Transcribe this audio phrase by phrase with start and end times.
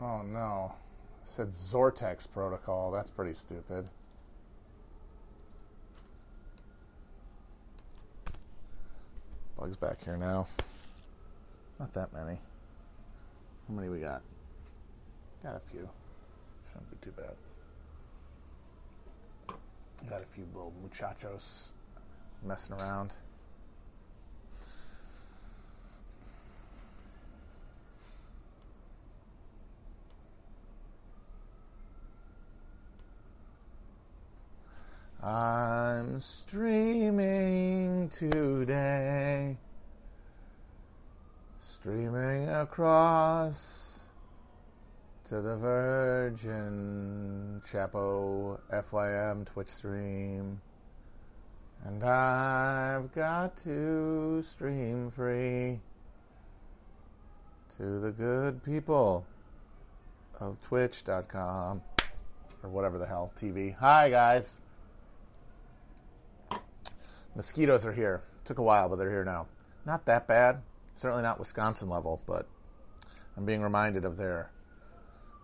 [0.00, 0.72] Oh no.
[1.22, 2.90] It said Zortex protocol.
[2.90, 3.86] That's pretty stupid.
[9.58, 10.46] Bugs back here now.
[11.78, 12.38] Not that many.
[13.68, 14.22] How many we got?
[15.42, 15.86] Got a few.
[16.70, 17.34] Shouldn't be too bad.
[20.08, 21.72] Got a few little muchachos
[22.42, 23.12] messing around.
[35.22, 39.54] I'm streaming today,
[41.60, 44.00] streaming across
[45.28, 50.58] to the Virgin Chapo FYM Twitch stream.
[51.84, 55.80] And I've got to stream free
[57.76, 59.26] to the good people
[60.40, 61.82] of twitch.com
[62.62, 63.76] or whatever the hell, TV.
[63.76, 64.60] Hi, guys.
[67.34, 68.22] Mosquitoes are here.
[68.44, 69.46] Took a while, but they're here now.
[69.86, 70.62] Not that bad.
[70.94, 72.46] Certainly not Wisconsin level, but
[73.36, 74.50] I'm being reminded of their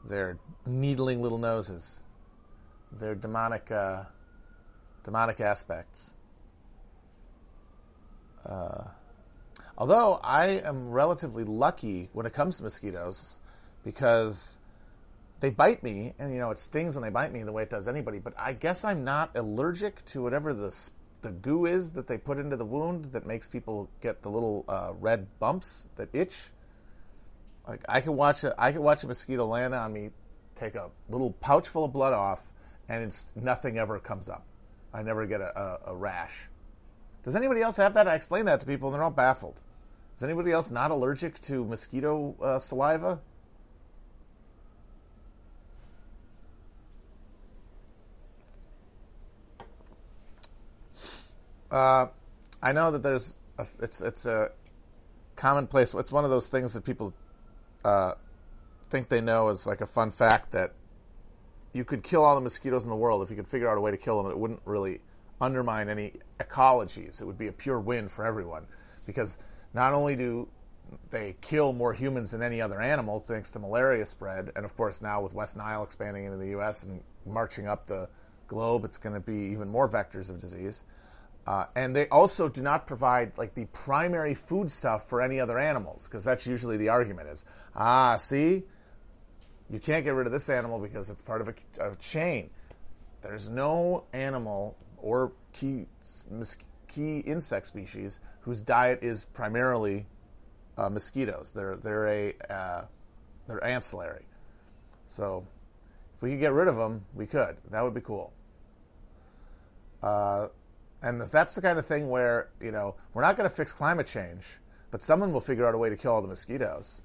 [0.05, 2.03] their needling little noses,
[2.93, 4.05] their demonic uh,
[5.05, 6.15] demonic aspects.
[8.45, 8.85] Uh,
[9.79, 13.39] although I am relatively lucky when it comes to mosquitoes,
[13.85, 14.59] because
[15.41, 17.71] they bite me, and you know it stings when they bite me the way it
[17.71, 18.19] does anybody.
[18.19, 20.71] But I guess I'm not allergic to whatever the
[21.23, 24.65] the goo is that they put into the wound that makes people get the little
[24.69, 26.51] uh, red bumps that itch.
[27.67, 30.11] Like I can watch a I can watch a mosquito land on me,
[30.55, 32.43] take a little pouch full of blood off,
[32.89, 34.45] and it's nothing ever comes up.
[34.95, 36.49] I never get a, a, a rash.
[37.25, 38.07] Does anybody else have that?
[38.07, 39.61] I explain that to people, and they're all baffled.
[40.17, 43.21] Is anybody else not allergic to mosquito uh, saliva?
[51.77, 52.09] Uh,
[52.63, 54.49] I know that there's a, it's it's a
[55.37, 55.93] commonplace.
[55.93, 57.13] It's one of those things that people
[57.85, 58.13] uh,
[58.89, 60.73] think they know as like a fun fact that
[61.75, 63.81] you could kill all the mosquitoes in the world if you could figure out a
[63.83, 64.33] way to kill them.
[64.33, 65.03] It wouldn't really
[65.39, 67.21] undermine any ecologies.
[67.21, 68.67] It would be a pure win for everyone
[69.05, 69.37] because
[69.75, 70.49] not only do
[71.11, 75.03] they kill more humans than any other animal thanks to malaria spread, and of course
[75.03, 76.85] now with West Nile expanding into the U.S.
[76.85, 78.09] and marching up the
[78.47, 80.83] globe, it's going to be even more vectors of disease.
[81.47, 85.59] Uh, and they also do not provide like the primary food stuff for any other
[85.59, 87.45] animals because that's usually the argument is
[87.77, 88.65] ah see?
[89.71, 92.51] You can't get rid of this animal because it's part of a, a chain.
[93.23, 95.87] There's no animal or key
[96.89, 100.07] key insect species whose diet is primarily
[100.77, 101.53] uh, mosquitoes.
[101.53, 102.85] They're they're a uh,
[103.47, 104.25] they're ancillary.
[105.07, 105.47] So
[106.17, 107.57] if we could get rid of them we could.
[107.71, 108.33] That would be cool.
[110.03, 110.49] Uh,
[111.03, 114.07] and that's the kind of thing where, you know, we're not going to fix climate
[114.07, 114.45] change,
[114.91, 117.03] but someone will figure out a way to kill all the mosquitoes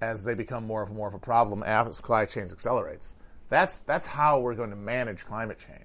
[0.00, 3.14] as they become more of more of a problem as climate change accelerates.
[3.48, 5.84] That's that's how we're going to manage climate change.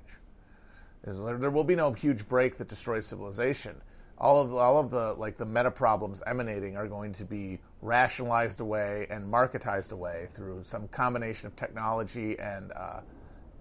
[1.03, 3.81] There will be no huge break that destroys civilization.
[4.17, 8.59] All of all of the like the meta problems emanating are going to be rationalized
[8.59, 13.01] away and marketized away through some combination of technology and uh,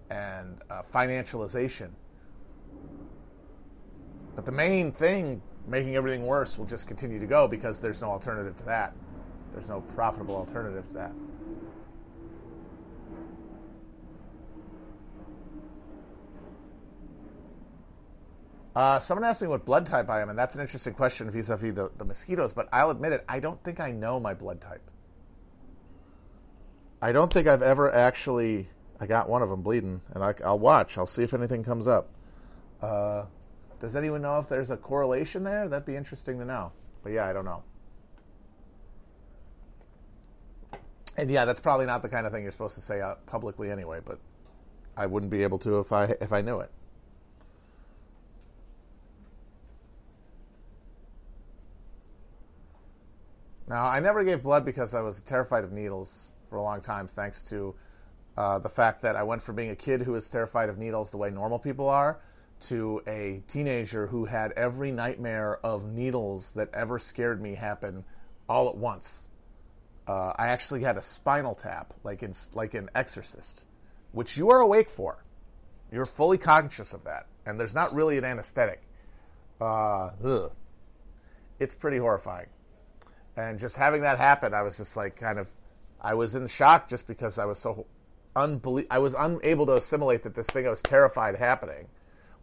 [0.09, 1.89] and uh, financialization
[4.35, 8.09] but the main thing making everything worse will just continue to go because there's no
[8.09, 8.93] alternative to that.
[9.53, 11.11] There's no profitable alternative to that.
[18.75, 21.75] Uh, someone asked me what blood type I am, and that's an interesting question vis-a-vis
[21.75, 22.53] the, the mosquitoes.
[22.53, 24.81] But I'll admit it, I don't think I know my blood type.
[26.99, 28.69] I don't think I've ever actually.
[28.99, 30.97] I got one of them bleeding, and I, will watch.
[30.97, 32.09] I'll see if anything comes up.
[32.81, 33.25] Uh,
[33.83, 35.67] does anyone know if there's a correlation there?
[35.67, 36.71] That'd be interesting to know.
[37.03, 37.63] But yeah, I don't know.
[41.17, 43.69] And yeah, that's probably not the kind of thing you're supposed to say out publicly
[43.69, 44.19] anyway, but
[44.95, 46.71] I wouldn't be able to if I if I knew it.
[53.67, 57.05] Now, I never gave blood because I was terrified of needles for a long time,
[57.05, 57.75] thanks to
[58.37, 61.11] uh, the fact that I went from being a kid who was terrified of needles
[61.11, 62.21] the way normal people are
[62.63, 68.03] to a teenager who had every nightmare of needles that ever scared me happen
[68.47, 69.27] all at once.
[70.07, 73.65] Uh, I actually had a spinal tap, like in like in Exorcist,
[74.11, 75.23] which you are awake for.
[75.91, 78.81] You're fully conscious of that, and there's not really an anesthetic.
[79.61, 80.11] Uh,
[81.59, 82.47] it's pretty horrifying,
[83.37, 85.47] and just having that happen, I was just like kind of,
[86.01, 87.85] I was in shock just because I was so
[88.35, 91.87] unbelie- I was unable to assimilate that this thing I was terrified happening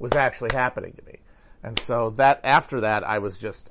[0.01, 1.21] was actually happening to me.
[1.63, 3.69] And so that after that, I was just,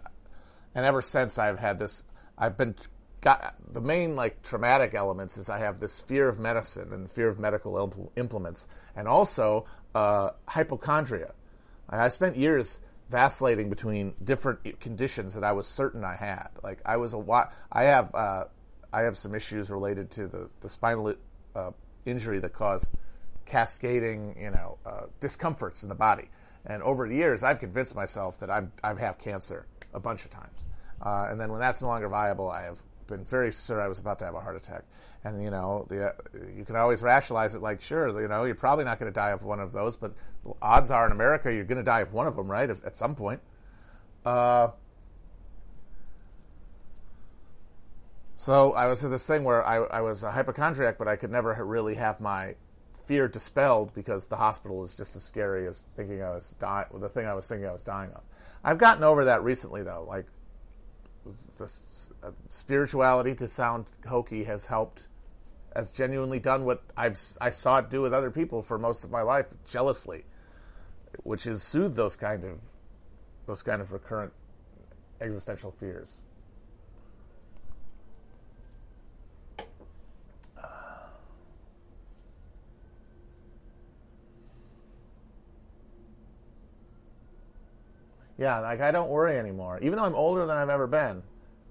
[0.74, 2.04] and ever since I've had this,
[2.38, 2.76] I've been
[3.22, 7.28] got the main like traumatic elements is I have this fear of medicine and fear
[7.28, 11.34] of medical impl- implements, and also uh, hypochondria.
[11.90, 12.80] I, I spent years
[13.10, 16.50] vacillating between different conditions that I was certain I had.
[16.64, 18.44] Like I was a I have uh,
[18.94, 21.16] I have some issues related to the the spinal
[21.56, 21.72] uh,
[22.06, 22.92] injury that caused
[23.50, 26.30] cascading, you know, uh, discomforts in the body.
[26.66, 30.32] And over the years, I've convinced myself that I'm I have cancer a bunch of
[30.32, 30.66] times.
[31.02, 34.00] Uh, and then when that's no longer viable, I have been very sure I was
[34.00, 34.84] about to have a heart attack.
[35.24, 36.14] And you know, the,
[36.56, 39.32] you can always rationalize it like, sure, you know, you're probably not going to die
[39.32, 40.14] of one of those, but
[40.62, 42.70] odds are in America you're going to die of one of them, right?
[42.70, 43.42] At some point.
[44.26, 44.70] Uh,
[48.36, 51.32] so I was in this thing where I, I was a hypochondriac, but I could
[51.32, 52.56] never really have my
[53.10, 56.86] fear dispelled because the hospital was just as scary as thinking I was dying.
[56.94, 58.22] The thing I was thinking I was dying of.
[58.64, 60.06] I've gotten over that recently, though.
[60.08, 60.28] Like
[61.26, 61.66] uh,
[62.50, 65.08] spirituality, to sound hokey, has helped.
[65.76, 69.10] Has genuinely done what I've I saw it do with other people for most of
[69.10, 70.24] my life, jealously,
[71.24, 72.60] which is soothe those kind of
[73.48, 74.34] those kind of recurrent
[75.20, 76.18] existential fears.
[88.40, 89.80] Yeah, like I don't worry anymore.
[89.82, 91.22] Even though I'm older than I've ever been,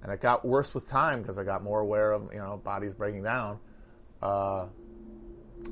[0.02, 2.92] and it got worse with time because I got more aware of you know bodies
[2.92, 3.58] breaking down.
[4.20, 4.66] Uh,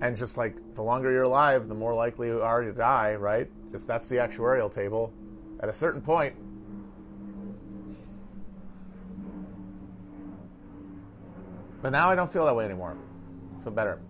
[0.01, 3.47] and just like the longer you're alive, the more likely you are to die, right?
[3.73, 5.13] Just that's the actuarial table.
[5.61, 6.35] At a certain point,
[11.83, 12.97] but now I don't feel that way anymore.
[13.61, 14.01] I feel better.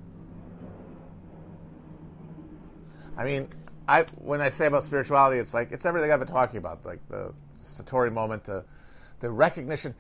[3.17, 3.49] I mean,
[3.89, 7.07] I when I say about spirituality, it's like it's everything I've been talking about, like
[7.09, 8.65] the Satori moment, the
[9.21, 9.95] the recognition.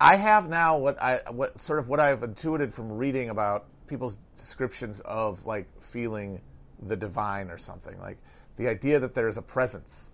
[0.00, 4.18] I have now what I what sort of what I've intuited from reading about people's
[4.34, 6.40] descriptions of like feeling
[6.82, 8.18] the divine or something, like
[8.56, 10.12] the idea that there is a presence,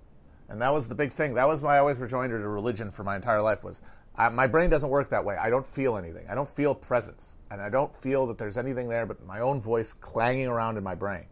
[0.48, 1.34] and that was the big thing.
[1.34, 3.82] That was my always rejoinder to religion for my entire life was.
[4.14, 5.36] I, my brain doesn't work that way.
[5.36, 6.26] I don't feel anything.
[6.28, 9.60] I don't feel presence, and I don't feel that there's anything there but my own
[9.60, 11.24] voice clanging around in my brain.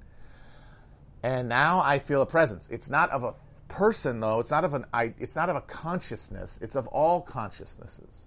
[1.22, 2.69] And now I feel a presence.
[2.70, 3.34] It's not of a
[3.69, 4.40] person though.
[4.40, 4.84] It's not of an
[5.19, 6.58] it's not of a consciousness.
[6.62, 8.26] It's of all consciousnesses.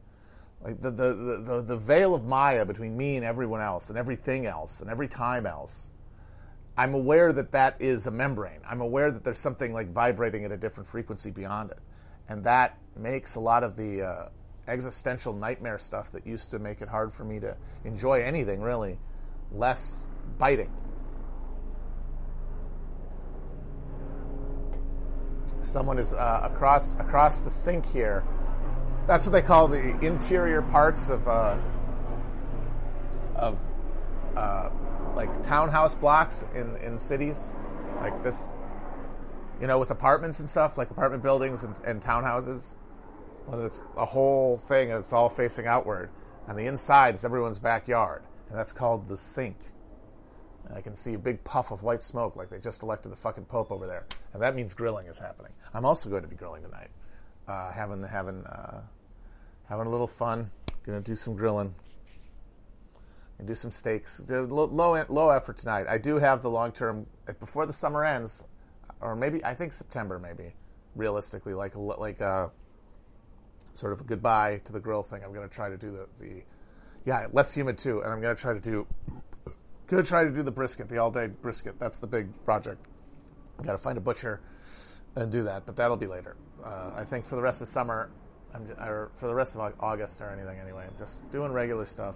[0.61, 1.13] Like the, the,
[1.43, 5.09] the, the, veil of Maya between me and everyone else and everything else and every
[5.09, 5.89] time else.
[6.77, 8.61] I'm aware that that is a membrane.
[8.65, 11.79] I'm aware that there's something like vibrating at a different frequency beyond it.
[12.29, 14.29] And that makes a lot of the uh,
[14.69, 18.97] existential nightmare stuff that used to make it hard for me to enjoy anything really
[19.51, 20.07] less
[20.39, 20.71] biting.
[25.65, 28.23] Someone is uh, across across the sink here.
[29.07, 31.57] That's what they call the interior parts of uh,
[33.35, 33.57] of
[34.35, 34.69] uh,
[35.15, 37.53] like townhouse blocks in in cities,
[37.99, 38.49] like this.
[39.61, 42.75] You know, with apartments and stuff, like apartment buildings and, and townhouses.
[43.47, 46.09] Well, it's a whole thing, and it's all facing outward.
[46.47, 49.55] On the inside is everyone's backyard, and that's called the sink.
[50.65, 53.15] And I can see a big puff of white smoke like they just elected the
[53.15, 54.05] fucking Pope over there.
[54.33, 55.51] And that means grilling is happening.
[55.73, 56.89] I'm also going to be grilling tonight.
[57.47, 58.81] Uh, having having uh,
[59.65, 60.49] having a little fun.
[60.85, 61.73] Going to do some grilling.
[63.39, 64.21] And do some steaks.
[64.29, 65.85] Low, low, low effort tonight.
[65.89, 67.05] I do have the long term
[67.39, 68.43] before the summer ends,
[69.01, 70.53] or maybe I think September maybe.
[70.95, 72.49] Realistically, like like a uh,
[73.73, 75.23] sort of a goodbye to the grill thing.
[75.23, 76.43] I'm going to try to do the the
[77.05, 78.87] yeah less humid too, and I'm going to try to do
[79.87, 81.77] Gonna try to do the brisket, the all day brisket.
[81.79, 82.85] That's the big project.
[83.63, 84.41] Got to find a butcher
[85.15, 86.35] and do that, but that'll be later.
[86.63, 88.09] Uh, I think for the rest of summer,
[88.53, 92.15] I'm or for the rest of August or anything anyway, I'm just doing regular stuff.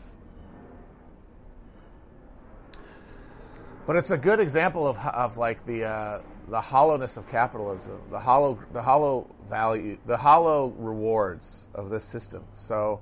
[3.85, 8.19] But it's a good example of, of like the uh, the hollowness of capitalism, the
[8.19, 12.43] hollow the hollow value, the hollow rewards of this system.
[12.53, 13.01] So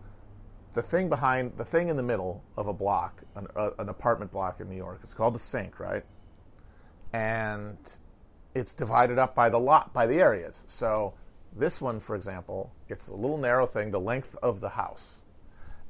[0.75, 4.31] the thing behind the thing in the middle of a block, an, uh, an apartment
[4.31, 6.03] block in New York, it's called the sink, right?
[7.13, 7.77] And
[8.53, 10.65] it's divided up by the lot by the areas.
[10.67, 11.13] So
[11.55, 15.21] this one, for example, it's a little narrow thing, the length of the house.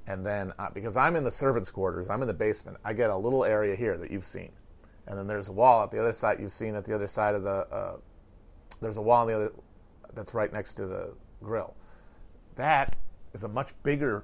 [0.07, 3.09] And then, uh, because I'm in the servants' quarters, I'm in the basement, I get
[3.09, 4.51] a little area here that you've seen.
[5.07, 7.33] And then there's a wall at the other side you've seen at the other side
[7.33, 7.97] of the, uh,
[8.81, 9.51] there's a wall on the other,
[10.13, 11.75] that's right next to the grill.
[12.55, 12.95] That
[13.33, 14.23] is a much bigger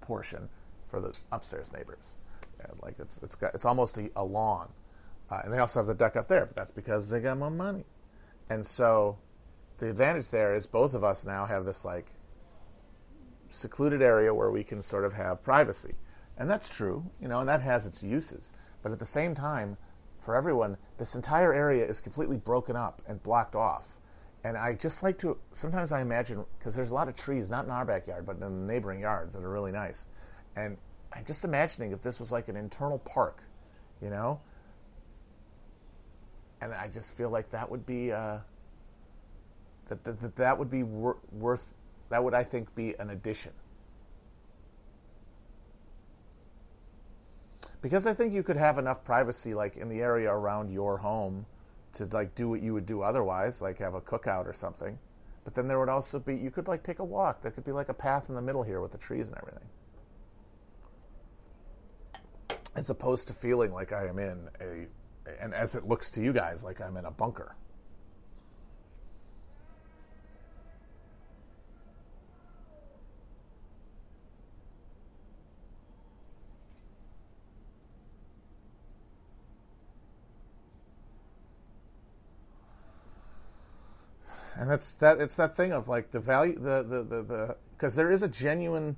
[0.00, 0.48] portion
[0.88, 2.14] for the upstairs neighbors.
[2.60, 4.68] And like it's it's got it's almost a, a lawn,
[5.30, 7.50] uh, and they also have the deck up there, but that's because they got more
[7.50, 7.84] money.
[8.50, 9.16] And so,
[9.78, 12.12] the advantage there is both of us now have this like
[13.48, 15.94] secluded area where we can sort of have privacy,
[16.36, 18.52] and that's true, you know, and that has its uses.
[18.82, 19.76] But at the same time,
[20.20, 23.86] for everyone, this entire area is completely broken up and blocked off.
[24.44, 27.64] And I just like to, sometimes I imagine, because there's a lot of trees, not
[27.64, 30.06] in our backyard, but in the neighboring yards that are really nice.
[30.56, 30.78] And
[31.12, 33.42] I'm just imagining if this was like an internal park,
[34.00, 34.40] you know?
[36.62, 38.38] And I just feel like that would be, uh,
[39.88, 41.66] that, that, that, would be wor- worth,
[42.08, 43.52] that would, I think, be an addition.
[47.82, 51.46] because I think you could have enough privacy, like in the area around your home,
[51.94, 54.98] to like do what you would do otherwise, like have a cookout or something.
[55.44, 57.42] But then there would also be you could like take a walk.
[57.42, 59.68] There could be like a path in the middle here with the trees and everything,
[62.76, 64.86] as opposed to feeling like I am in a,
[65.40, 67.56] and as it looks to you guys, like I'm in a bunker.
[84.60, 87.96] And that's that it's that thing of like the value the the the the because
[87.96, 88.94] there is a genuine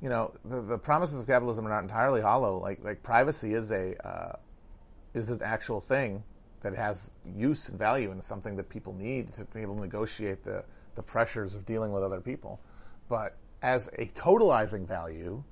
[0.00, 2.60] you know the the promises of capitalism are not entirely hollow.
[2.60, 4.36] Like like privacy is a uh,
[5.14, 6.22] is an actual thing
[6.60, 9.80] that has use and value and is something that people need to be able to
[9.80, 12.60] negotiate the the pressures of dealing with other people.
[13.08, 15.42] But as a totalizing value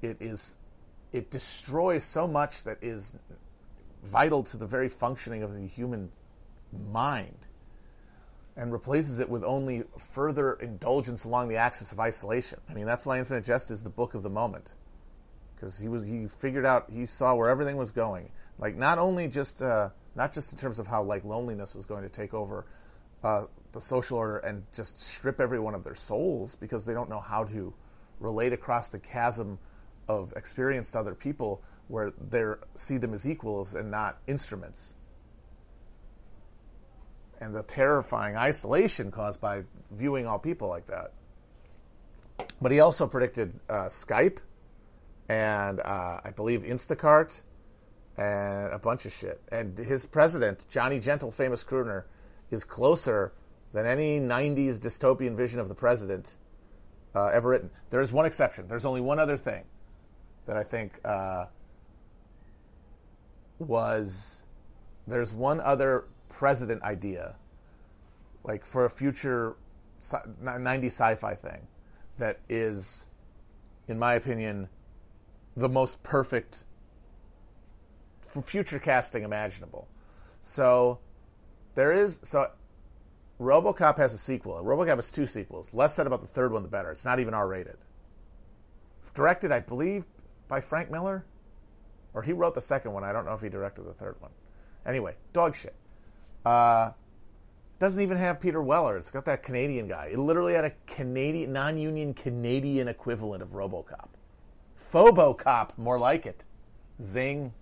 [0.00, 0.56] it is
[1.12, 3.16] it destroys so much that is
[4.02, 6.10] vital to the very functioning of the human
[6.90, 7.41] mind
[8.56, 12.60] and replaces it with only further indulgence along the axis of isolation.
[12.68, 14.72] I mean, that's why Infinite Jest is the book of the moment,
[15.54, 18.30] because he was he figured out he saw where everything was going.
[18.58, 22.02] Like not only just uh, not just in terms of how like loneliness was going
[22.02, 22.66] to take over
[23.24, 27.20] uh, the social order and just strip everyone of their souls because they don't know
[27.20, 27.72] how to
[28.20, 29.58] relate across the chasm
[30.08, 32.44] of experience to other people where they
[32.74, 34.96] see them as equals and not instruments
[37.42, 41.12] and the terrifying isolation caused by viewing all people like that.
[42.60, 44.38] But he also predicted uh, Skype
[45.28, 47.42] and uh, I believe Instacart
[48.16, 49.40] and a bunch of shit.
[49.50, 52.04] And his president, Johnny Gentle, famous crooner,
[52.50, 53.32] is closer
[53.72, 56.36] than any 90s dystopian vision of the president
[57.14, 57.70] uh, ever written.
[57.90, 58.68] There is one exception.
[58.68, 59.64] There's only one other thing
[60.46, 61.46] that I think uh,
[63.58, 64.44] was.
[65.06, 67.36] There's one other president idea,
[68.44, 69.56] like for a future
[70.40, 71.66] 90 sci-fi thing,
[72.18, 73.06] that is,
[73.88, 74.68] in my opinion,
[75.56, 76.64] the most perfect
[78.20, 79.88] for future casting imaginable.
[80.40, 80.98] So
[81.74, 82.48] there is so
[83.38, 84.54] RoboCop has a sequel.
[84.62, 85.74] RoboCop has two sequels.
[85.74, 86.90] Less said about the third one, the better.
[86.90, 87.76] It's not even R-rated.
[89.14, 90.04] directed, I believe,
[90.48, 91.24] by Frank Miller,
[92.14, 93.04] or he wrote the second one.
[93.04, 94.30] I don't know if he directed the third one.
[94.86, 95.74] Anyway, dog shit.
[96.44, 96.90] Uh,
[97.78, 98.96] doesn't even have Peter Weller.
[98.96, 100.10] It's got that Canadian guy.
[100.12, 104.08] It literally had a Canadian, non-union Canadian equivalent of RoboCop.
[104.78, 106.44] Phobocop, more like it.
[107.00, 107.52] Zing.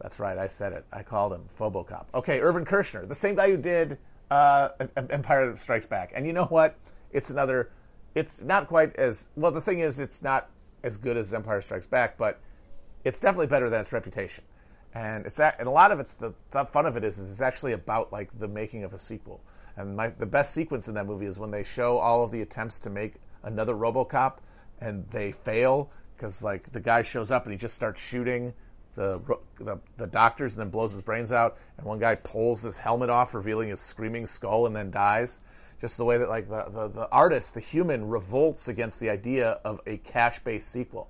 [0.00, 0.84] That's right, I said it.
[0.92, 2.06] I called him Phobocop.
[2.14, 3.98] Okay, Irvin Kershner, the same guy who did
[4.30, 4.68] uh,
[5.10, 6.12] Empire Strikes Back.
[6.14, 6.76] And you know what?
[7.10, 7.70] It's another.
[8.14, 9.50] It's not quite as well.
[9.50, 10.48] The thing is, it's not
[10.84, 12.38] as good as Empire Strikes Back, but
[13.04, 14.44] it's definitely better than its reputation
[14.98, 17.40] and it's and a lot of it's the, the fun of it is, is it's
[17.40, 19.40] actually about like the making of a sequel.
[19.76, 22.42] And my, the best sequence in that movie is when they show all of the
[22.42, 23.14] attempts to make
[23.44, 24.38] another RoboCop,
[24.80, 28.52] and they fail because like the guy shows up and he just starts shooting
[28.96, 29.20] the,
[29.60, 33.08] the, the doctors and then blows his brains out, and one guy pulls his helmet
[33.08, 35.38] off, revealing his screaming skull, and then dies.
[35.80, 39.60] Just the way that like the, the, the artist, the human, revolts against the idea
[39.64, 41.08] of a cash based sequel.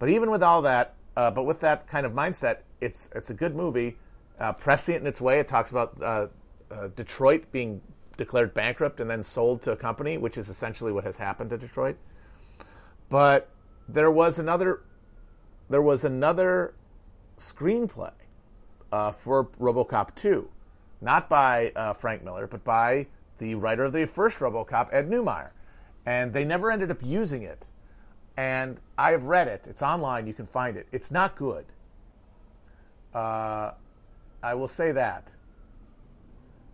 [0.00, 3.34] But even with all that, uh, but with that kind of mindset, it's it's a
[3.34, 3.96] good movie.
[4.38, 5.40] Uh, prescient in its way.
[5.40, 6.26] It talks about uh,
[6.70, 7.80] uh, Detroit being
[8.16, 11.58] declared bankrupt and then sold to a company, which is essentially what has happened to
[11.58, 11.96] Detroit.
[13.08, 13.48] But
[13.88, 14.82] there was another
[15.68, 16.74] there was another
[17.36, 18.12] screenplay
[18.92, 20.48] uh, for RoboCop 2,
[21.00, 23.06] not by uh, Frank Miller, but by
[23.38, 25.50] the writer of the first RoboCop, Ed Neumeier,
[26.06, 27.70] and they never ended up using it
[28.38, 29.66] and I've read it.
[29.68, 30.28] It's online.
[30.28, 30.86] You can find it.
[30.92, 31.66] It's not good.
[33.14, 33.72] Uh,
[34.42, 35.34] I will say that.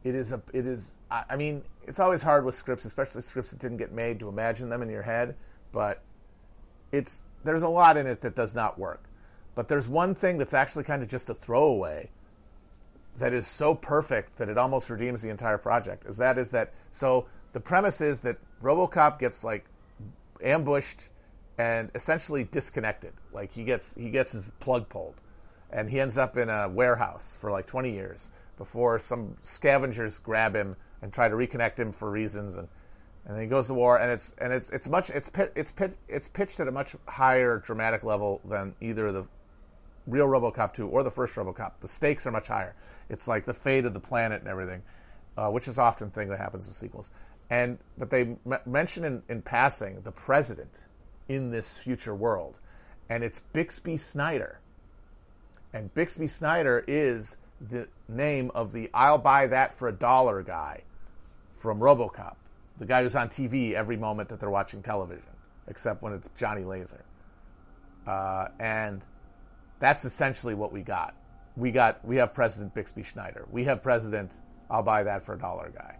[0.03, 0.43] It is a.
[0.53, 0.99] It is.
[1.11, 4.29] I, I mean, it's always hard with scripts, especially scripts that didn't get made, to
[4.29, 5.35] imagine them in your head.
[5.73, 6.03] But
[6.93, 9.05] it's there's a lot in it that does not work.
[9.55, 12.11] But there's one thing that's actually kind of just a throwaway
[13.19, 16.07] that is so perfect that it almost redeems the entire project.
[16.07, 19.67] Is that is that so the premise is that RoboCop gets like
[20.43, 21.11] ambushed
[21.59, 23.12] and essentially disconnected.
[23.33, 25.14] Like he gets he gets his plug pulled,
[25.75, 30.54] and he ends up in a warehouse for like 20 years before some scavengers grab
[30.54, 32.69] him and try to reconnect him for reasons and
[33.26, 35.73] and then he goes to war and it's and it's it's much it's pit, it's
[35.73, 39.26] pit, it's pitched at a much higher dramatic level than either the
[40.07, 41.78] real RoboCop 2 or the first RoboCop.
[41.78, 42.75] The stakes are much higher.
[43.09, 44.83] It's like the fate of the planet and everything,
[45.38, 47.11] uh, which is often a thing that happens with sequels.
[47.49, 50.73] And but they m- mention in, in passing the president
[51.28, 52.59] in this future world,
[53.09, 54.61] and it's Bixby Snyder.
[55.75, 60.83] And Bixby Snyder is the name of the "I'll buy that for a dollar" guy
[61.52, 62.37] from RoboCop,
[62.78, 65.35] the guy who's on TV every moment that they're watching television,
[65.66, 67.04] except when it's Johnny Laser.
[68.07, 69.04] Uh, and
[69.81, 71.16] that's essentially what we got.
[71.57, 73.45] We got we have President Bixby Snyder.
[73.50, 74.40] We have President
[74.71, 75.97] I'll buy that for a dollar guy.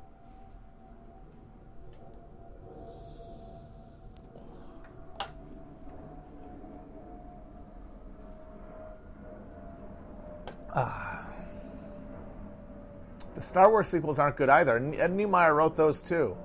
[10.75, 11.27] Ah.
[13.35, 14.77] The Star Wars sequels aren't good either.
[14.77, 16.37] Ed Neumeier wrote those too.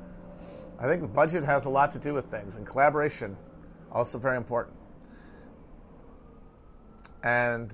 [0.79, 3.35] I think the budget has a lot to do with things, and collaboration
[3.91, 4.75] also very important.
[7.23, 7.73] And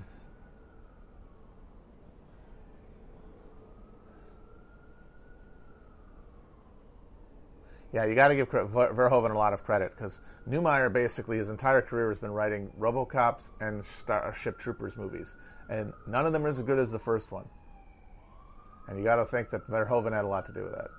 [7.92, 11.82] yeah, you got to give Verhoeven a lot of credit because Neumeier basically his entire
[11.82, 15.36] career has been writing RoboCops and Starship uh, Troopers movies,
[15.68, 17.48] and none of them are as good as the first one.
[18.86, 20.90] And you got to think that Verhoeven had a lot to do with that.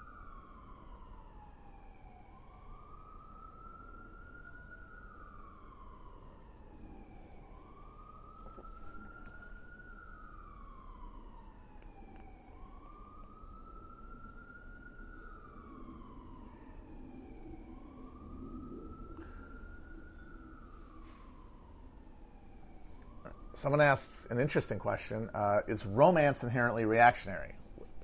[23.57, 27.55] Someone asks an interesting question uh, Is romance inherently reactionary?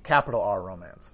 [0.04, 1.14] Capital R romance.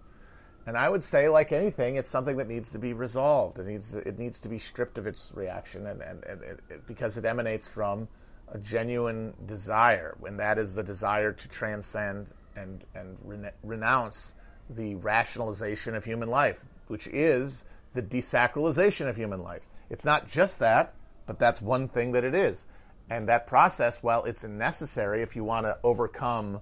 [0.66, 3.60] And I would say, like anything, it's something that needs to be resolved.
[3.60, 6.60] It needs to, it needs to be stripped of its reaction, and, and, and it,
[6.70, 8.08] it, because it emanates from
[8.48, 13.18] a genuine desire, and that is the desire to transcend and and
[13.62, 14.36] renounce
[14.70, 19.64] the rationalization of human life, which is the desacralization of human life.
[19.90, 20.94] It's not just that,
[21.26, 22.68] but that's one thing that it is.
[23.10, 26.62] And that process, while it's necessary if you want to overcome,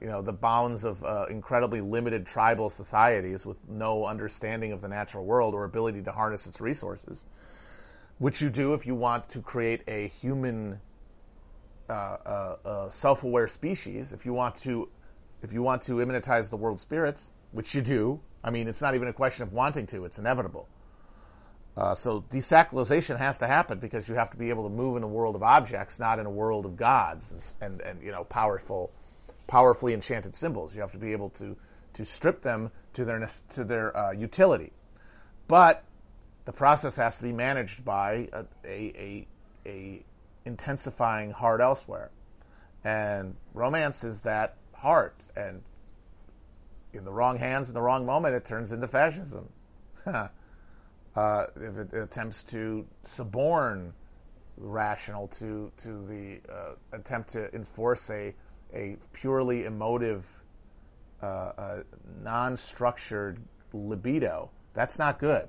[0.00, 4.88] you know, the bounds of uh, incredibly limited tribal societies with no understanding of the
[4.88, 7.24] natural world or ability to harness its resources,
[8.18, 10.78] which you do if you want to create a human,
[11.88, 14.12] uh, uh, uh self-aware species.
[14.12, 14.90] If you want to,
[15.42, 18.20] if you want to immanentize the world spirits, which you do.
[18.44, 20.68] I mean, it's not even a question of wanting to; it's inevitable.
[21.76, 25.02] Uh, so desacralization has to happen because you have to be able to move in
[25.02, 28.24] a world of objects, not in a world of gods and, and, and you know
[28.24, 28.90] powerful,
[29.46, 30.74] powerfully enchanted symbols.
[30.74, 31.54] You have to be able to
[31.92, 34.72] to strip them to their to their uh, utility,
[35.48, 35.84] but
[36.46, 39.26] the process has to be managed by a, a, a,
[39.66, 40.04] a
[40.46, 42.10] intensifying heart elsewhere,
[42.84, 45.60] and romance is that heart, and
[46.94, 49.46] in the wrong hands in the wrong moment, it turns into fascism.
[51.16, 53.92] uh, if it attempts to suborn
[54.58, 58.34] rational to to the uh, attempt to enforce a
[58.74, 60.26] a purely emotive,
[61.22, 61.82] uh, uh,
[62.22, 63.40] non-structured
[63.72, 64.50] libido.
[64.74, 65.48] That's not good.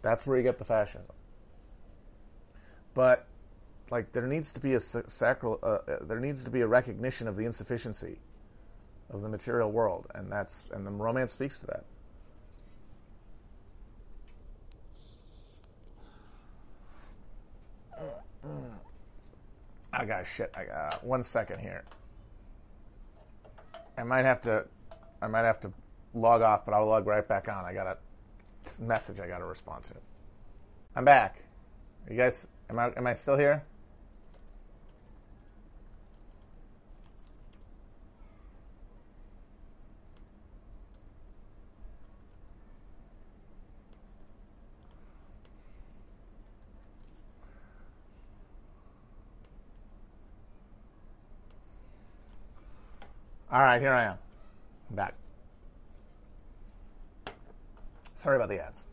[0.00, 1.02] That's where you get the fascism.
[2.94, 3.26] But
[3.90, 7.28] like there needs to be a sacral, uh, uh, there needs to be a recognition
[7.28, 8.18] of the insufficiency
[9.10, 11.84] of the material world, and that's and the romance speaks to that.
[19.92, 20.50] I got shit.
[20.54, 21.84] I got uh, one second here.
[23.96, 24.66] I might have to.
[25.20, 25.72] I might have to
[26.14, 27.64] log off, but I'll log right back on.
[27.64, 27.98] I got a
[28.80, 29.94] message I got to respond to.
[30.94, 31.42] I'm back.
[32.08, 32.48] you guys?
[32.70, 32.92] Am I?
[32.96, 33.64] Am I still here?
[53.50, 54.18] All right, here I am.
[54.90, 55.14] I'm back.
[58.14, 58.84] Sorry about the ads.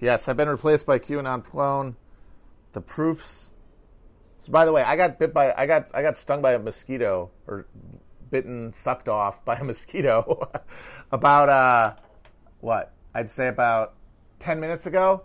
[0.00, 1.96] Yes, I've been replaced by QAnon clone.
[2.72, 3.50] The proofs.
[4.40, 6.58] So by the way, I got bit by I got I got stung by a
[6.58, 7.66] mosquito or
[8.30, 10.50] bitten, sucked off by a mosquito
[11.12, 11.94] about uh
[12.60, 12.92] what?
[13.14, 13.95] I'd say about
[14.46, 15.24] 10 minutes ago.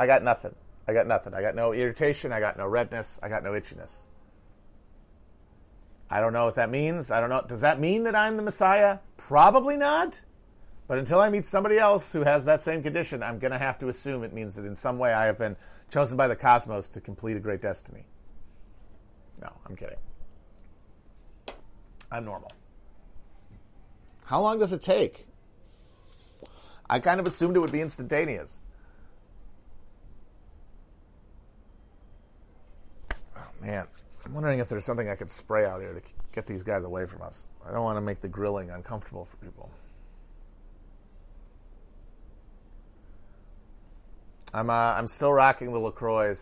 [0.00, 0.52] I got nothing.
[0.88, 1.32] I got nothing.
[1.32, 4.06] I got no irritation, I got no redness, I got no itchiness.
[6.10, 7.12] I don't know what that means.
[7.12, 7.44] I don't know.
[7.46, 8.98] Does that mean that I'm the Messiah?
[9.16, 10.18] Probably not.
[10.88, 13.78] But until I meet somebody else who has that same condition, I'm going to have
[13.78, 15.54] to assume it means that in some way I have been
[15.88, 18.06] chosen by the cosmos to complete a great destiny.
[19.40, 19.98] No, I'm kidding.
[22.10, 22.50] I'm normal.
[24.24, 25.27] How long does it take?
[26.90, 28.62] I kind of assumed it would be instantaneous.
[33.36, 33.86] Oh, man.
[34.24, 37.06] I'm wondering if there's something I could spray out here to get these guys away
[37.06, 37.46] from us.
[37.66, 39.70] I don't want to make the grilling uncomfortable for people.
[44.52, 46.34] I'm uh, I'm still rocking the Lacroix.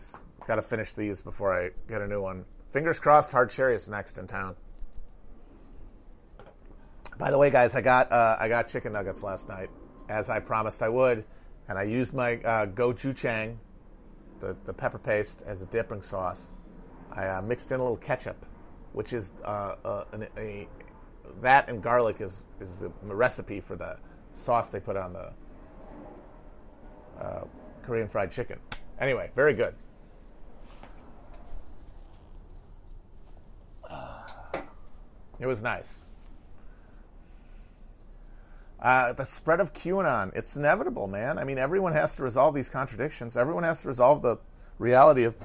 [0.47, 2.45] Got to finish these before I get a new one.
[2.71, 3.31] Fingers crossed.
[3.31, 4.55] Hard cherry is next in town.
[7.17, 9.69] By the way, guys, I got uh, I got chicken nuggets last night,
[10.09, 11.23] as I promised I would,
[11.69, 13.57] and I used my uh, gochujang,
[14.39, 16.53] the the pepper paste, as a dipping sauce.
[17.11, 18.45] I uh, mixed in a little ketchup,
[18.93, 20.67] which is uh, uh a, a,
[21.41, 23.97] that and garlic is is the recipe for the
[24.33, 25.31] sauce they put on the
[27.19, 27.43] uh,
[27.83, 28.59] Korean fried chicken.
[28.99, 29.75] Anyway, very good.
[35.39, 36.06] It was nice.
[38.79, 41.37] Uh, the spread of QAnon, it's inevitable, man.
[41.37, 43.35] I mean, everyone has to resolve these contradictions.
[43.35, 44.37] Everyone has to resolve the
[44.77, 45.35] reality of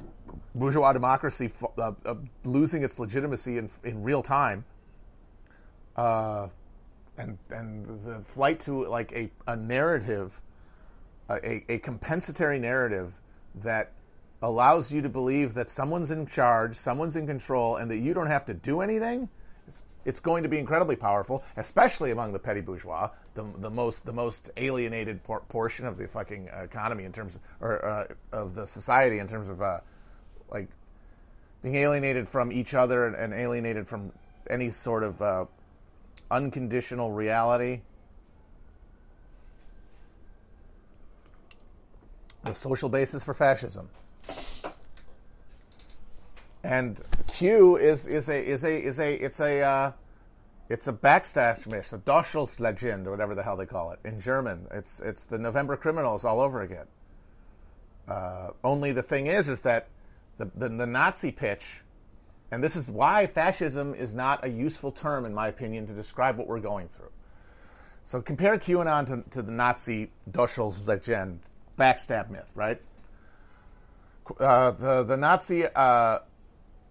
[0.54, 2.14] bourgeois democracy uh, uh,
[2.44, 4.64] losing its legitimacy in, in real time.
[5.96, 6.48] Uh,
[7.16, 10.38] and, and the flight to like a, a narrative
[11.28, 13.12] a, a compensatory narrative
[13.56, 13.92] that
[14.42, 18.26] allows you to believe that someone's in charge, someone's in control, and that you don't
[18.26, 19.28] have to do anything,
[20.04, 24.12] it's, going to be incredibly powerful, especially among the petty bourgeois, the, the most the
[24.12, 28.66] most alienated por- portion of the fucking economy in terms of, or uh, of the
[28.66, 29.78] society in terms of uh,
[30.50, 30.68] like
[31.62, 34.12] being alienated from each other and, and alienated from
[34.50, 35.44] any sort of uh,
[36.30, 37.80] unconditional reality
[42.44, 43.88] the social basis for fascism.
[46.64, 49.92] And Q is is a is a is a it's a uh,
[50.68, 54.66] it's a Backstashmish, a Deutschelslegend, or whatever the hell they call it in German.
[54.70, 56.87] It's it's the November criminals all over again.
[58.07, 59.88] Uh, only the thing is, is that
[60.38, 61.83] the, the, the Nazi pitch,
[62.51, 66.37] and this is why fascism is not a useful term, in my opinion, to describe
[66.37, 67.11] what we're going through.
[68.05, 71.38] So compare QAnon to, to the Nazi Deutschelslegend
[71.79, 72.83] backstab myth, right?
[74.38, 76.20] Uh, the the Nazi uh,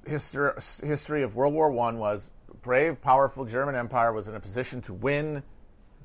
[0.05, 0.51] history
[0.83, 4.93] history of World War One was brave, powerful German Empire was in a position to
[4.93, 5.43] win,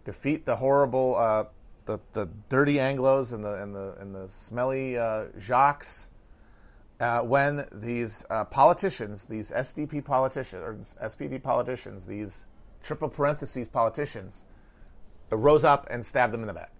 [0.04, 1.44] defeat the horrible, uh,
[1.84, 5.86] the the dirty Anglo's and the and the and the smelly uh, Jacques.
[6.98, 12.46] Uh, when these uh, politicians, these SDP politicians or SPD politicians, these
[12.82, 14.46] triple parentheses politicians,
[15.30, 16.72] rose up and stabbed them in the back.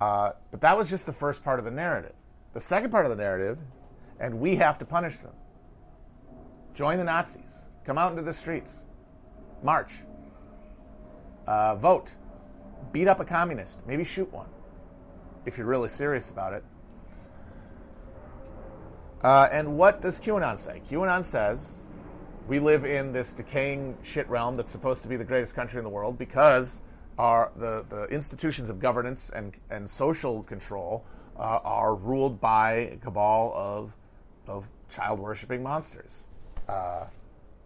[0.00, 2.14] Uh, but that was just the first part of the narrative.
[2.54, 3.58] The second part of the narrative,
[4.20, 5.34] and we have to punish them.
[6.78, 7.64] Join the Nazis.
[7.84, 8.84] Come out into the streets.
[9.64, 9.94] March.
[11.44, 12.14] Uh, vote.
[12.92, 13.80] Beat up a communist.
[13.84, 14.46] Maybe shoot one.
[15.44, 16.64] If you're really serious about it.
[19.24, 20.80] Uh, and what does QAnon say?
[20.88, 21.82] QAnon says
[22.46, 25.84] we live in this decaying shit realm that's supposed to be the greatest country in
[25.84, 26.80] the world because
[27.18, 31.04] are the, the institutions of governance and, and social control
[31.36, 33.92] uh, are ruled by a cabal of,
[34.46, 36.28] of child worshipping monsters.
[36.68, 37.06] Uh,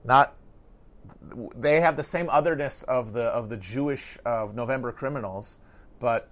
[0.05, 0.35] not
[1.57, 5.59] they have the same otherness of the of the Jewish of November criminals,
[5.99, 6.29] but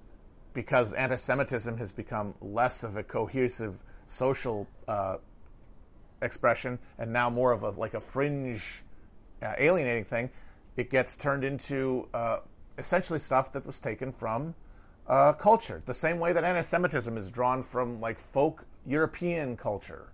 [0.52, 5.18] because anti-Semitism has become less of a cohesive social uh,
[6.22, 8.83] expression and now more of a like a fringe
[9.42, 10.30] uh, alienating thing,
[10.76, 12.38] it gets turned into uh,
[12.78, 14.54] essentially stuff that was taken from
[15.06, 20.10] uh, culture, the same way that anti-Semitism is drawn from like folk European culture.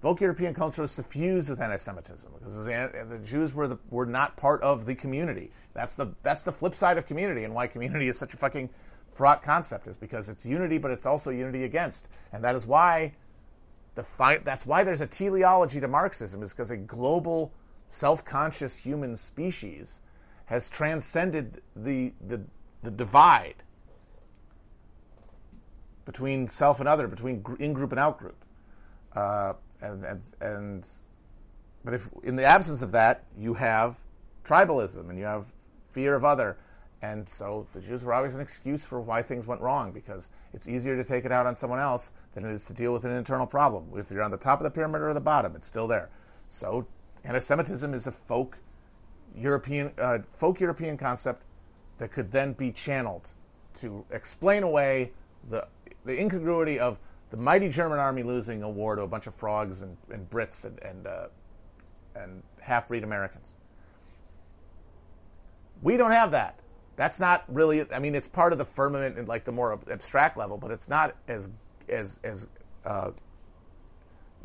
[0.00, 4.62] Folk European culture was suffused with anti-Semitism because the Jews were the, were not part
[4.62, 5.50] of the community.
[5.74, 8.70] That's the that's the flip side of community, and why community is such a fucking
[9.12, 13.12] fraught concept is because it's unity, but it's also unity against, and that is why
[13.96, 14.44] the fight.
[14.44, 17.52] That's why there's a teleology to Marxism, is because a global,
[17.90, 20.00] self-conscious human species
[20.46, 22.40] has transcended the, the,
[22.82, 23.62] the divide
[26.04, 28.44] between self and other, between in group and out group.
[29.14, 30.88] Uh, and, and, and,
[31.84, 33.96] but if in the absence of that, you have
[34.44, 35.46] tribalism and you have
[35.90, 36.58] fear of other.
[37.00, 40.68] And so the Jews were always an excuse for why things went wrong because it's
[40.68, 43.12] easier to take it out on someone else than it is to deal with an
[43.12, 43.86] internal problem.
[43.96, 46.10] If you're on the top of the pyramid or the bottom, it's still there.
[46.48, 46.86] So
[47.24, 48.58] anti-Semitism is a folk
[49.36, 51.44] European, uh, folk European concept
[51.98, 53.30] that could then be channeled
[53.74, 55.12] to explain away
[55.46, 55.66] the
[56.04, 56.98] the incongruity of
[57.30, 60.64] the mighty German army losing a war to a bunch of frogs and, and Brits
[60.64, 61.26] and and, uh,
[62.14, 63.54] and half breed Americans.
[65.82, 66.58] We don't have that.
[66.96, 67.84] That's not really.
[67.92, 70.88] I mean, it's part of the firmament in like the more abstract level, but it's
[70.88, 71.50] not as
[71.88, 72.48] as as
[72.84, 73.10] uh,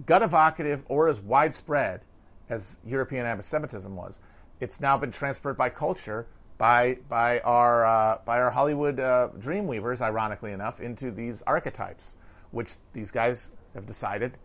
[0.05, 2.01] gut evocative or as widespread
[2.49, 4.19] as European anti-Semitism was.
[4.59, 10.01] It's now been transferred by culture by by our uh, by our Hollywood uh, dreamweavers,
[10.01, 12.17] ironically enough, into these archetypes,
[12.53, 14.37] which these guys have decided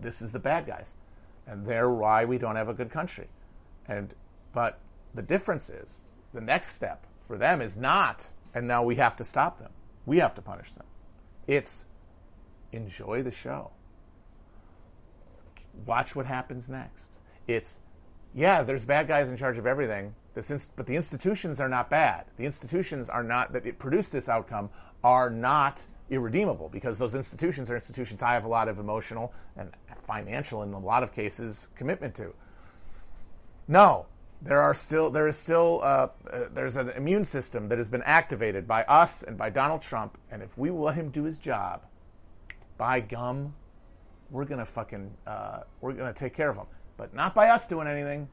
[0.00, 0.92] this is the bad guys,
[1.46, 3.28] and they're why we don't have a good country.
[3.86, 4.12] And
[4.52, 4.80] but
[5.14, 6.02] the difference is
[6.34, 9.70] the next step for them is not, and now we have to stop them.
[10.04, 10.84] We have to punish them.
[11.46, 11.86] It's
[12.72, 13.70] enjoy the show.
[15.86, 17.18] Watch what happens next.
[17.46, 17.78] It's
[18.34, 22.24] yeah, there's bad guys in charge of everything, this but the institutions are not bad.
[22.36, 24.70] The institutions are not that it produced this outcome
[25.04, 29.70] are not irredeemable because those institutions are institutions I have a lot of emotional and
[30.06, 32.32] financial, in a lot of cases, commitment to.
[33.66, 34.06] No,
[34.42, 38.02] there are still there is still uh, uh, there's an immune system that has been
[38.02, 41.82] activated by us and by Donald Trump, and if we let him do his job,
[42.76, 43.54] by gum,
[44.30, 46.66] we're gonna fucking uh, we're gonna take care of him.
[46.96, 48.28] But not by us doing anything.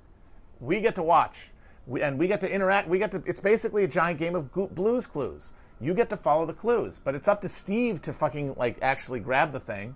[0.60, 1.52] We get to watch
[1.89, 2.88] we, and we get to interact.
[2.88, 3.24] We get to.
[3.26, 5.52] It's basically a giant game of Blue's Clues.
[5.82, 9.20] You get to follow the clues, but it's up to Steve to fucking like actually
[9.20, 9.96] grab the thing.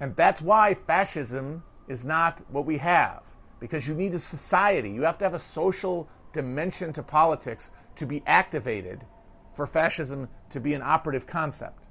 [0.00, 3.22] And that's why fascism is not what we have
[3.60, 4.90] because you need a society.
[4.90, 9.04] You have to have a social dimension to politics to be activated
[9.54, 11.84] for fascism to be an operative concept.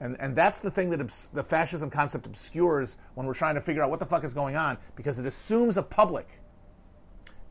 [0.00, 3.60] And, and that's the thing that obs- the fascism concept obscures when we're trying to
[3.60, 6.40] figure out what the fuck is going on because it assumes a public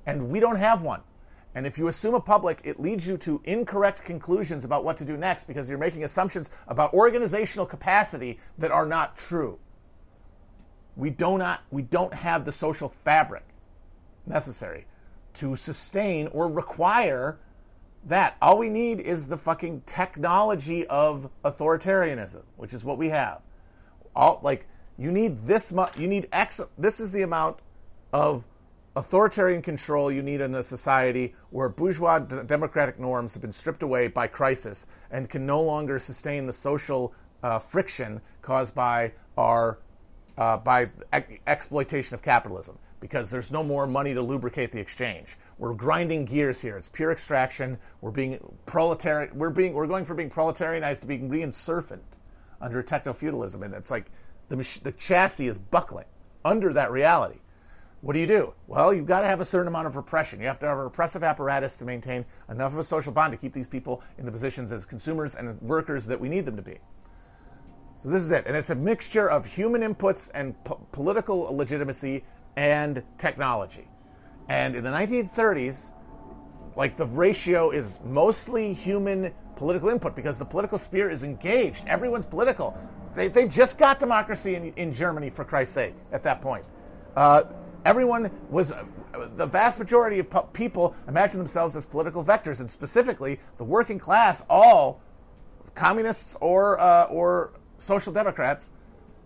[0.06, 1.02] and we don't have one.
[1.56, 5.06] And if you assume a public, it leads you to incorrect conclusions about what to
[5.06, 9.58] do next because you're making assumptions about organizational capacity that are not true.
[10.96, 13.44] We do not we don't have the social fabric
[14.28, 14.86] necessary
[15.36, 17.40] to sustain or require
[18.06, 18.36] that.
[18.42, 23.42] All we need is the fucking technology of authoritarianism, which is what we have.
[24.16, 25.98] All like you need this much.
[25.98, 26.62] You need X.
[26.78, 27.60] This is the amount
[28.12, 28.44] of
[29.00, 33.82] authoritarian control you need in a society where bourgeois d- democratic norms have been stripped
[33.82, 39.80] away by crisis and can no longer sustain the social uh, friction caused by our
[40.38, 45.38] uh, by ex- exploitation of capitalism because there's no more money to lubricate the exchange.
[45.58, 46.78] We're grinding gears here.
[46.78, 47.78] It's pure extraction.
[48.02, 49.38] We're being proletarian.
[49.38, 52.02] We're being we're going from being proletarianized to being reinsurfant
[52.60, 54.12] under techno feudalism, and it's like
[54.50, 56.08] the mach- the chassis is buckling
[56.44, 57.40] under that reality.
[58.02, 58.54] What do you do?
[58.68, 60.40] Well, you've got to have a certain amount of repression.
[60.40, 63.38] You have to have a repressive apparatus to maintain enough of a social bond to
[63.38, 66.62] keep these people in the positions as consumers and workers that we need them to
[66.62, 66.80] be.
[67.98, 68.46] So this is it.
[68.48, 72.24] And it's a mixture of human inputs and po- political legitimacy
[72.56, 73.88] and technology.
[74.48, 75.92] And in the 1930s,
[76.78, 81.86] like the ratio is mostly human political input because the political sphere is engaged.
[81.88, 82.78] Everyone's political.
[83.14, 86.64] They, they just got democracy in, in Germany, for Christ's sake, at that point.
[87.18, 87.44] Uh,
[87.86, 88.74] Everyone was,
[89.36, 94.44] the vast majority of people imagine themselves as political vectors, and specifically the working class,
[94.50, 95.02] all
[95.76, 98.72] communists or, uh, or social democrats,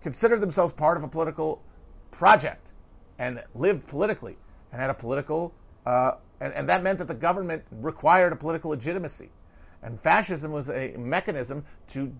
[0.02, 1.62] considered themselves part of a political
[2.10, 2.72] project
[3.18, 4.36] and lived politically
[4.70, 5.52] and had a political,
[5.86, 9.30] uh, and, and that meant that the government required a political legitimacy.
[9.82, 12.14] And fascism was a mechanism to,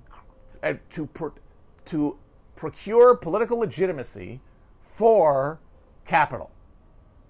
[0.63, 1.09] uh, to,
[1.87, 2.19] to
[2.57, 4.41] procure political legitimacy
[4.81, 5.61] for
[6.05, 6.51] capital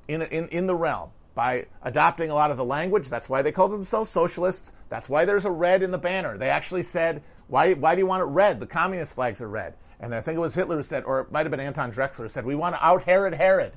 [0.09, 3.09] in, in, in the realm by adopting a lot of the language.
[3.09, 4.73] That's why they called themselves socialists.
[4.89, 6.39] That's why there's a red in the banner.
[6.39, 8.61] They actually said, why, why do you want it red?
[8.61, 9.75] The communist flags are red.
[10.01, 12.25] And I think it was Hitler who said, or it might have been Anton Drexler
[12.25, 13.73] who said, we want to out Herod Herod.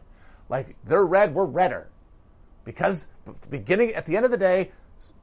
[0.49, 1.89] Like, they're red, we're redder.
[2.63, 4.71] Because the beginning, at the end of the day,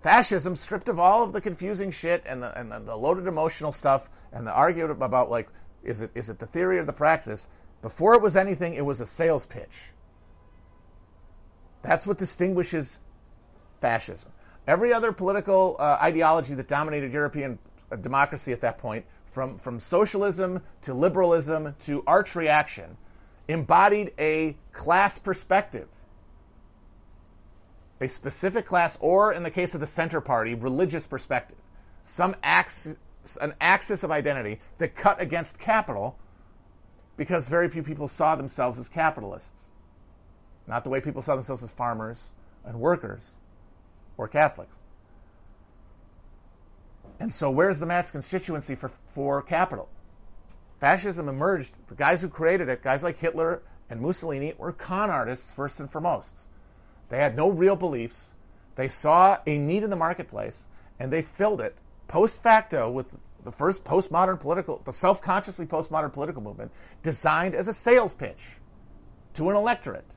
[0.02, 4.10] fascism stripped of all of the confusing shit and the, and the loaded emotional stuff
[4.32, 5.48] and the argument about like,
[5.82, 7.48] is it, is it the theory or the practice?
[7.85, 9.90] Before it was anything, it was a sales pitch.
[11.83, 12.99] That's what distinguishes
[13.83, 14.33] fascism.
[14.66, 17.59] Every other political uh, ideology that dominated European
[17.90, 22.97] a democracy at that point, from, from socialism to liberalism to arch reaction,
[23.49, 25.87] embodied a class perspective.
[28.01, 31.59] A specific class, or in the case of the Center Party, religious perspective.
[32.03, 32.97] Some axis,
[33.42, 36.18] an axis of identity that cut against capital
[37.16, 39.70] because very few people saw themselves as capitalists.
[40.66, 42.31] Not the way people saw themselves as farmers
[42.64, 43.35] and workers
[44.16, 44.79] or Catholics.
[47.20, 49.88] And so, where's the mass constituency for, for capital?
[50.81, 55.50] Fascism emerged, the guys who created it, guys like Hitler and Mussolini, were con artists
[55.50, 56.48] first and foremost.
[57.09, 58.35] They had no real beliefs.
[58.74, 61.77] They saw a need in the marketplace and they filled it
[62.09, 67.68] post facto with the first postmodern political, the self consciously postmodern political movement, designed as
[67.68, 68.57] a sales pitch
[69.35, 70.14] to an electorate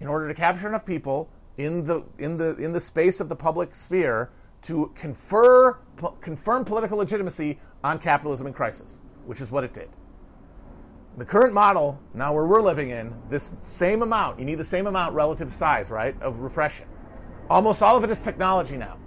[0.00, 3.36] in order to capture enough people in the, in the, in the space of the
[3.36, 4.30] public sphere
[4.62, 5.74] to confer,
[6.20, 9.88] confirm political legitimacy on capitalism in crisis, which is what it did.
[11.16, 14.86] The current model, now where we're living in, this same amount, you need the same
[14.86, 16.86] amount relative size, right, of repression.
[17.50, 18.98] Almost all of it is technology now.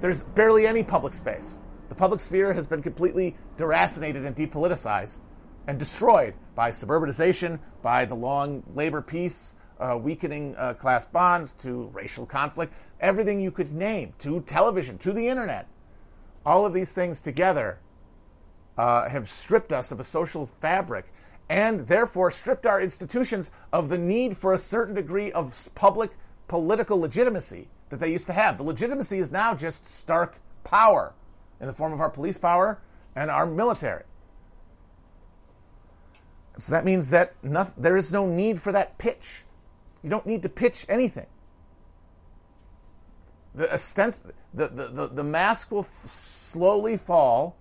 [0.00, 1.60] There's barely any public space.
[1.90, 5.22] The public sphere has been completely deracinated and depoliticized
[5.66, 11.90] and destroyed by suburbanization, by the long labor peace, uh, weakening uh, class bonds, to
[11.92, 15.66] racial conflict, everything you could name, to television, to the internet.
[16.46, 17.80] All of these things together
[18.78, 21.12] uh, have stripped us of a social fabric
[21.48, 26.12] and therefore stripped our institutions of the need for a certain degree of public
[26.46, 28.58] political legitimacy that they used to have.
[28.58, 31.14] The legitimacy is now just stark power
[31.60, 32.80] in the form of our police power
[33.14, 34.04] and our military.
[36.58, 37.34] So that means that
[37.76, 39.44] there is no need for that pitch.
[40.02, 41.26] You don't need to pitch anything.
[43.54, 44.22] The, ostent-
[44.54, 47.56] the, the, the, the mask will f- slowly fall,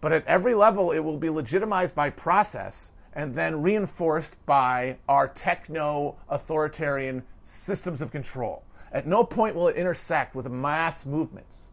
[0.00, 5.28] but at every level it will be legitimized by process and then reinforced by our
[5.28, 8.62] techno authoritarian systems of control.
[8.92, 11.67] At no point will it intersect with mass movements.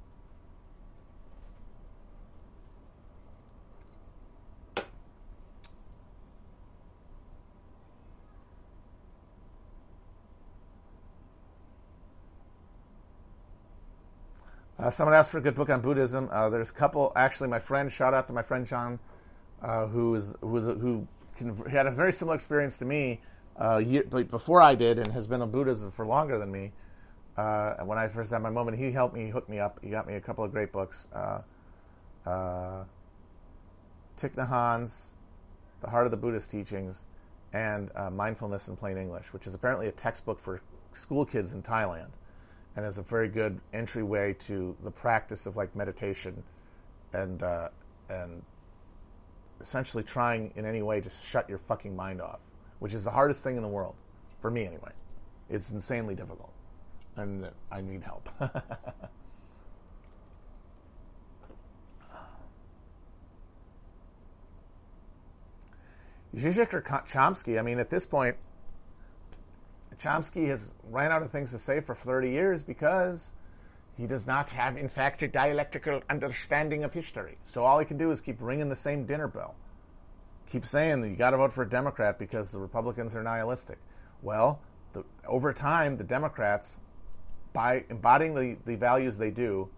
[14.77, 16.27] Uh, someone asked for a good book on Buddhism.
[16.31, 17.13] Uh, there's a couple.
[17.15, 18.99] Actually, my friend, shout out to my friend John,
[19.61, 21.07] uh, who is who was who
[21.37, 23.21] can, had a very similar experience to me
[23.57, 26.73] uh, year, before I did, and has been a Buddhism for longer than me.
[27.37, 29.79] Uh, when I first had my moment, he helped me, hook me up.
[29.81, 31.07] He got me a couple of great books.
[31.13, 31.41] Uh,
[34.17, 35.13] Thich Nhat Hanh's
[35.81, 37.03] The Heart of the Buddhist Teachings,
[37.53, 40.61] and Mindfulness in Plain English, which is apparently a textbook for
[40.91, 42.11] school kids in Thailand
[42.75, 46.43] and is a very good entryway to the practice of like meditation
[47.13, 47.69] and uh,
[48.09, 48.41] and
[49.61, 52.39] essentially trying in any way to shut your fucking mind off,
[52.79, 53.95] which is the hardest thing in the world
[54.41, 54.91] for me anyway.
[55.49, 56.51] It's insanely difficult,
[57.15, 58.27] and I need help.
[66.35, 68.35] Zizek or Chomsky, I mean, at this point,
[69.97, 73.31] Chomsky has ran out of things to say for 30 years because
[73.97, 77.37] he does not have, in fact, a dialectical understanding of history.
[77.45, 79.55] So all he can do is keep ringing the same dinner bell.
[80.49, 83.79] Keep saying that you got to vote for a Democrat because the Republicans are nihilistic.
[84.21, 84.59] Well,
[84.93, 86.77] the, over time, the Democrats,
[87.53, 89.69] by embodying the, the values they do,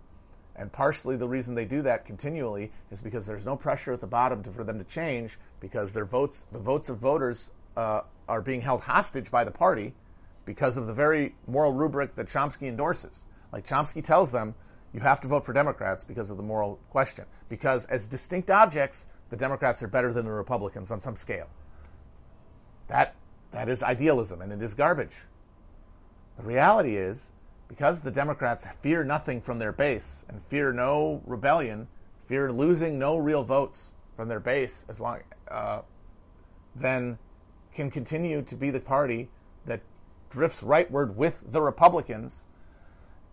[0.56, 4.08] and partially the reason they do that continually is because there's no pressure at the
[4.08, 8.42] bottom to, for them to change because their votes, the votes of voters, uh, are
[8.42, 9.94] being held hostage by the party
[10.48, 13.26] because of the very moral rubric that Chomsky endorses.
[13.52, 14.56] Like Chomsky tells them,
[14.94, 17.26] you have to vote for Democrats because of the moral question.
[17.50, 21.50] Because as distinct objects, the Democrats are better than the Republicans on some scale.
[22.88, 23.14] That,
[23.52, 25.16] that is idealism and it is garbage.
[26.38, 27.34] The reality is,
[27.68, 31.90] because the Democrats fear nothing from their base and fear no rebellion,
[32.28, 35.20] fear losing no real votes from their base, as long,
[35.52, 35.82] uh,
[36.74, 37.18] then
[37.74, 39.30] can continue to be the party
[40.30, 42.48] drifts rightward with the Republicans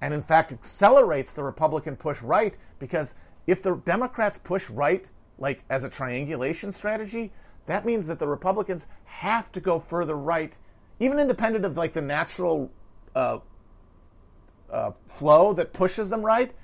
[0.00, 3.14] and in fact accelerates the Republican push right because
[3.46, 5.06] if the Democrats push right
[5.38, 7.32] like as a triangulation strategy,
[7.66, 10.56] that means that the Republicans have to go further right,
[11.00, 12.70] even independent of like the natural
[13.14, 13.38] uh,
[14.70, 16.54] uh, flow that pushes them right.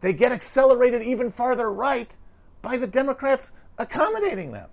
[0.00, 2.14] They get accelerated even farther right
[2.60, 4.68] by the Democrats accommodating them.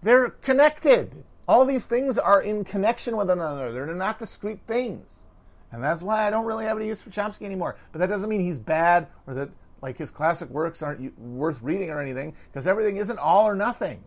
[0.00, 1.24] They're connected.
[1.46, 3.70] All these things are in connection with one another.
[3.72, 5.26] They're not discrete things.
[5.72, 7.76] And that's why I don't really have any use for Chomsky anymore.
[7.92, 9.50] But that doesn't mean he's bad or that
[9.84, 14.02] Like his classic works aren't worth reading or anything because everything isn't all or nothing.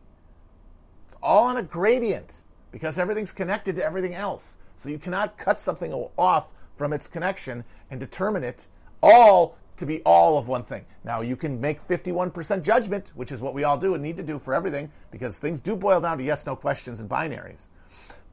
[1.06, 4.58] It's all on a gradient because everything's connected to everything else.
[4.76, 8.66] So you cannot cut something off from its connection and determine it
[9.04, 10.86] all to be all of one thing.
[11.03, 14.23] Now, you can make 51% judgment, which is what we all do and need to
[14.23, 17.67] do for everything, because things do boil down to yes no questions and binaries.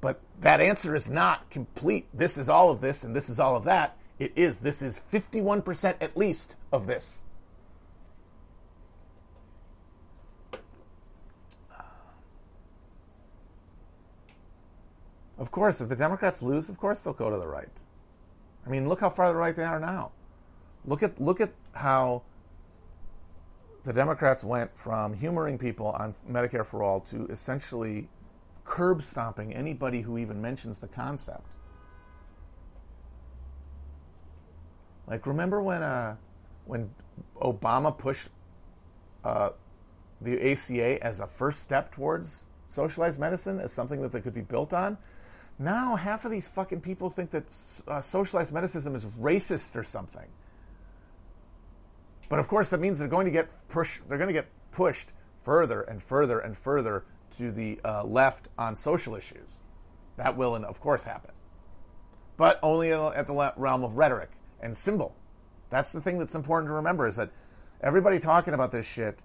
[0.01, 2.07] But that answer is not complete.
[2.13, 3.97] This is all of this and this is all of that.
[4.19, 4.61] It is.
[4.61, 7.25] This is 51% at least of this.
[15.37, 17.69] Of course, if the Democrats lose, of course they'll go to the right.
[18.67, 20.13] I mean, look how far to the right they are now.
[20.87, 22.23] Look at look at how
[23.85, 28.09] the Democrats went from humoring people on Medicare for all to essentially
[28.65, 31.47] curb stomping anybody who even mentions the concept.
[35.07, 36.17] Like, remember when uh,
[36.65, 36.91] when
[37.41, 38.29] Obama pushed
[39.23, 39.51] uh,
[40.21, 44.41] the ACA as a first step towards socialized medicine as something that they could be
[44.41, 44.97] built on?
[45.59, 47.45] Now, half of these fucking people think that
[47.87, 50.27] uh, socialized medicine is racist or something.
[52.29, 54.01] But of course, that means they're going to get push.
[54.09, 55.13] They're going to get pushed
[55.43, 57.05] further and further and further
[57.39, 59.61] to the uh, left on social issues.
[60.17, 61.33] That will, of course, happen,
[62.37, 65.15] but only at the realm of rhetoric and symbol.
[65.71, 67.31] That's the thing that's important to remember: is that
[67.81, 69.19] everybody talking about this shit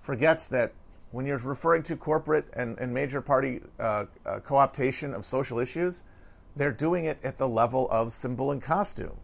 [0.00, 0.72] forgets that
[1.10, 6.02] when you're referring to corporate and, and major party uh, uh, co-optation of social issues,
[6.56, 9.16] they're doing it at the level of symbol and costume.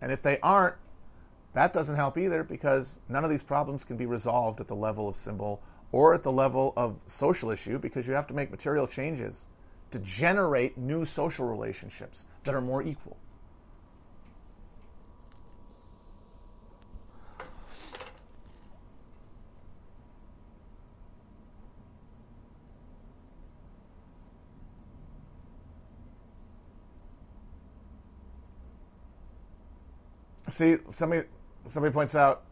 [0.00, 0.76] And if they aren't,
[1.54, 5.08] that doesn't help either because none of these problems can be resolved at the level
[5.08, 8.86] of symbol or at the level of social issue because you have to make material
[8.86, 9.46] changes
[9.90, 13.16] to generate new social relationships that are more equal.
[30.48, 31.26] See, somebody
[31.66, 32.42] somebody points out,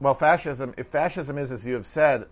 [0.00, 0.74] well, fascism.
[0.76, 2.26] If fascism is, as you have said,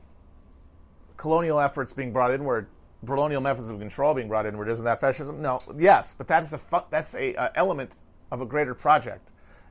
[1.16, 2.68] colonial efforts being brought inward,
[3.04, 5.42] colonial methods of control being brought inward, isn't that fascism?
[5.42, 6.60] No, yes, but that is a
[6.90, 7.96] that's a element
[8.30, 9.28] of a greater project,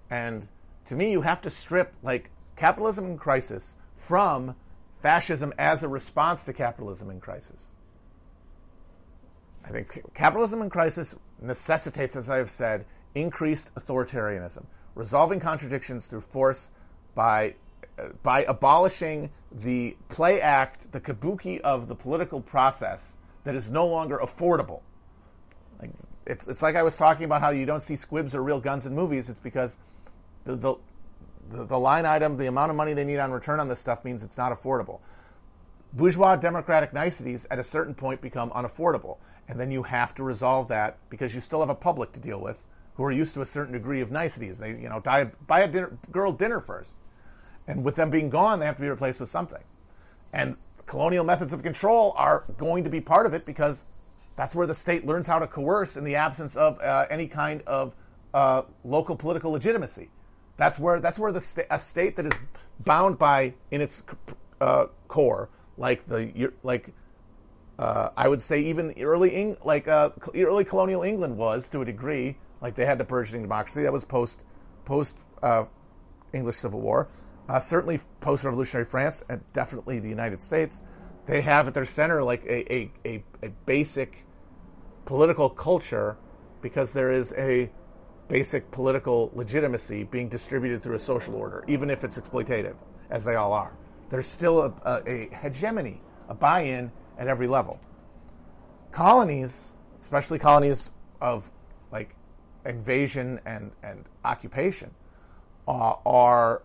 [0.10, 0.48] and
[0.86, 4.56] to me, you have to strip like capitalism in crisis from
[5.02, 7.76] fascism as a response to capitalism in crisis.
[9.64, 12.86] I think capitalism in crisis necessitates, as I have said,
[13.16, 14.66] increased authoritarianism
[14.98, 16.70] resolving contradictions through force
[17.16, 17.56] by
[18.00, 23.88] uh, by abolishing the play act, the kabuki of the political process that is no
[23.88, 24.82] longer affordable.
[25.80, 25.91] Like
[26.26, 28.86] it's it's like I was talking about how you don't see squibs or real guns
[28.86, 29.30] in movies.
[29.30, 29.78] It's because
[30.43, 30.76] the the
[31.50, 34.04] the, the line item, the amount of money they need on return on this stuff
[34.04, 35.00] means it's not affordable.
[35.93, 39.18] Bourgeois democratic niceties at a certain point become unaffordable,
[39.48, 42.41] and then you have to resolve that because you still have a public to deal
[42.41, 42.66] with
[42.98, 44.58] who are used to a certain degree of niceties.
[44.58, 46.95] They, you know, buy, buy a dinner, girl dinner first.
[47.68, 49.62] And with them being gone, they have to be replaced with something.
[50.34, 53.86] And colonial methods of control are going to be part of it because
[54.36, 57.62] that's where the state learns how to coerce in the absence of uh, any kind
[57.68, 57.93] of
[58.34, 60.10] uh, local political legitimacy.
[60.58, 62.34] That's where that's where the sta- a state that is
[62.80, 64.02] bound by in its
[64.60, 66.93] uh, core, like the like
[67.78, 71.86] uh, I would say even early Eng- like uh, early colonial England was to a
[71.86, 73.84] degree like they had the burgeoning democracy.
[73.84, 74.45] That was post
[74.86, 75.66] post uh,
[76.34, 77.08] English Civil War.
[77.49, 80.84] Uh, certainly post Revolutionary France and definitely the United States.
[81.26, 84.26] They have at their center like a, a, a, a basic
[85.05, 86.18] political culture
[86.62, 87.70] because there is a
[88.28, 92.76] basic political legitimacy being distributed through a social order, even if it's exploitative,
[93.10, 93.74] as they all are.
[94.10, 97.80] There's still a, a, a hegemony, a buy in at every level.
[98.91, 100.91] Colonies, especially colonies
[101.22, 101.49] of
[101.91, 102.16] like
[102.68, 104.91] invasion and, and occupation
[105.68, 106.61] uh, are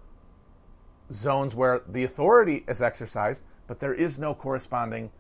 [1.13, 5.11] zones where the authority is exercised, but there is no corresponding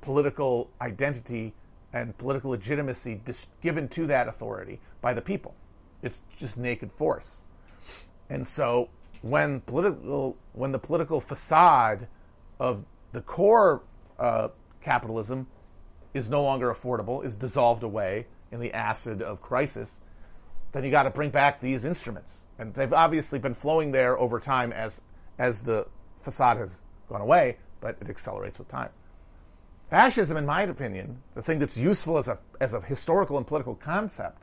[0.00, 1.54] political identity
[1.92, 5.54] and political legitimacy dis- given to that authority by the people.
[6.02, 7.40] It's just naked force.
[8.30, 8.88] And so
[9.22, 12.06] when political when the political facade
[12.60, 13.82] of the core
[14.18, 14.48] uh,
[14.80, 15.46] capitalism
[16.14, 20.00] is no longer affordable, is dissolved away in the acid of crisis,
[20.72, 22.46] then you got to bring back these instruments.
[22.58, 25.00] And they've obviously been flowing there over time as
[25.38, 25.86] as the
[26.20, 28.90] facade has gone away, but it accelerates with time.
[29.88, 33.74] Fascism, in my opinion, the thing that's useful as a, as a historical and political
[33.74, 34.42] concept,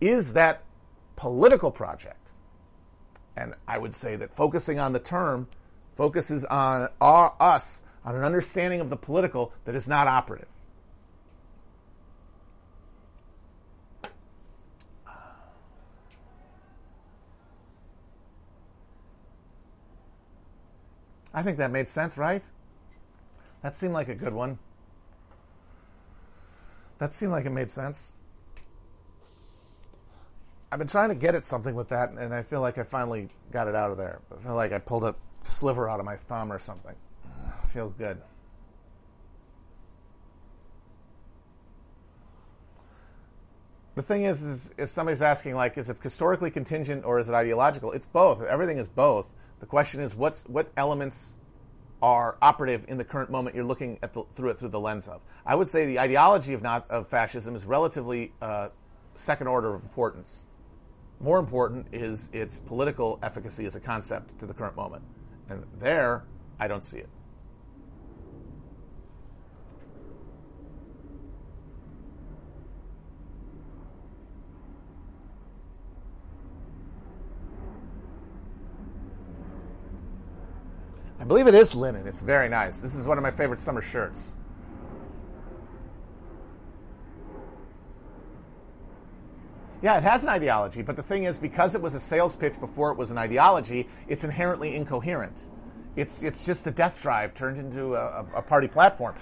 [0.00, 0.62] is that
[1.16, 2.30] political project.
[3.36, 5.48] And I would say that focusing on the term
[5.94, 10.48] focuses on our, us on an understanding of the political that is not operative.
[21.34, 22.42] I think that made sense, right?
[23.62, 24.58] That seemed like a good one.
[26.98, 28.14] That seemed like it made sense.
[30.70, 33.28] I've been trying to get at something with that, and I feel like I finally
[33.50, 34.20] got it out of there.
[34.32, 36.94] I feel like I pulled a sliver out of my thumb or something.
[37.62, 38.20] I feel good.
[43.94, 47.34] The thing is, is, is somebody's asking, like, is it historically contingent or is it
[47.34, 47.92] ideological?
[47.92, 48.42] It's both.
[48.42, 49.34] Everything is both.
[49.62, 51.36] The question is, what's, what elements
[52.02, 55.06] are operative in the current moment you're looking at the, through it through the lens
[55.06, 55.20] of.
[55.46, 58.70] I would say the ideology of not of fascism is relatively uh,
[59.14, 60.46] second order of importance.
[61.20, 65.04] More important is its political efficacy as a concept to the current moment,
[65.48, 66.24] and there
[66.58, 67.08] I don't see it.
[81.22, 82.08] I believe it is linen.
[82.08, 82.80] It's very nice.
[82.80, 84.32] This is one of my favorite summer shirts.
[89.82, 92.58] Yeah, it has an ideology, but the thing is, because it was a sales pitch
[92.58, 95.46] before it was an ideology, it's inherently incoherent.
[95.94, 99.14] It's, it's just the death drive turned into a, a party platform.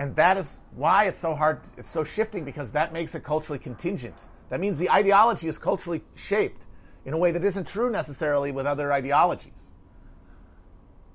[0.00, 3.60] And that is why it's so hard, it's so shifting, because that makes it culturally
[3.60, 4.26] contingent.
[4.48, 6.66] That means the ideology is culturally shaped
[7.04, 9.63] in a way that isn't true necessarily with other ideologies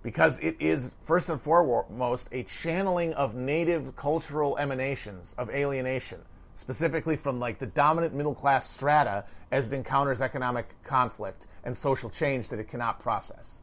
[0.04, 6.20] because it is first and foremost a channeling of native cultural emanations of alienation,
[6.56, 12.10] specifically from like the dominant middle class strata as it encounters economic conflict and social
[12.10, 13.60] change that it cannot process.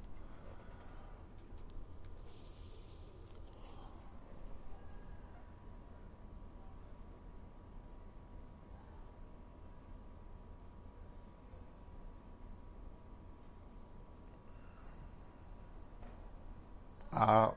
[17.17, 17.51] Uh,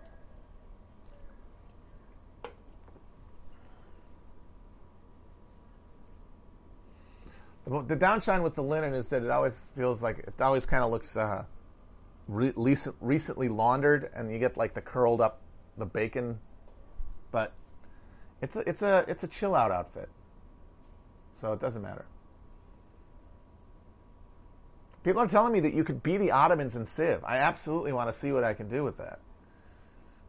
[7.65, 10.81] the, the downshine with the linen is that it always feels like it always kind
[10.81, 11.43] of looks uh,
[12.29, 15.41] re- recent, recently laundered, and you get like the curled up
[15.77, 16.39] the bacon.
[17.31, 17.51] But
[18.41, 20.07] it's a it's a it's a chill out outfit,
[21.33, 22.05] so it doesn't matter.
[25.03, 27.25] People are telling me that you could be the Ottomans in Civ.
[27.25, 29.19] I absolutely want to see what I can do with that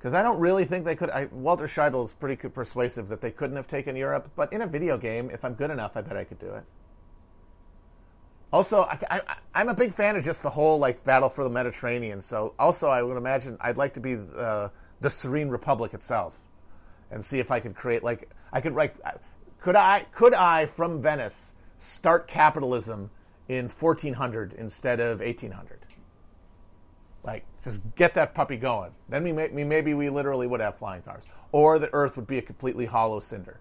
[0.01, 1.11] because I don't really think they could.
[1.11, 4.67] I, Walter Scheidel is pretty persuasive that they couldn't have taken Europe, but in a
[4.67, 6.65] video game, if I'm good enough, I bet I could do it.
[8.51, 9.21] Also, I,
[9.55, 12.23] am a big fan of just the whole like battle for the Mediterranean.
[12.23, 14.71] So, also, I would imagine I'd like to be uh,
[15.03, 16.41] the Serene Republic itself,
[17.11, 18.97] and see if I could create like I could like
[19.61, 23.11] could I could I from Venice start capitalism
[23.49, 25.80] in 1400 instead of 1800.
[27.23, 28.93] Like, just get that puppy going.
[29.09, 31.27] Then we, may, maybe we literally would have flying cars.
[31.53, 33.61] Or the Earth would be a completely hollow cinder.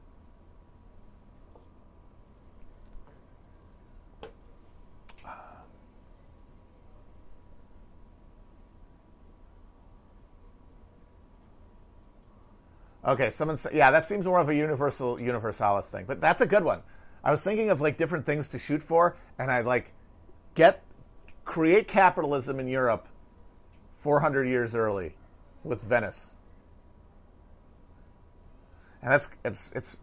[13.06, 16.46] Okay, someone said, yeah, that seems more of a universal universalis thing, but that's a
[16.46, 16.82] good one.
[17.24, 19.94] I was thinking of like different things to shoot for, and I'd like
[20.54, 20.84] get
[21.44, 23.08] create capitalism in Europe
[24.00, 25.14] 400 years early
[25.64, 26.36] with Venice.
[29.02, 29.98] And that's it's it's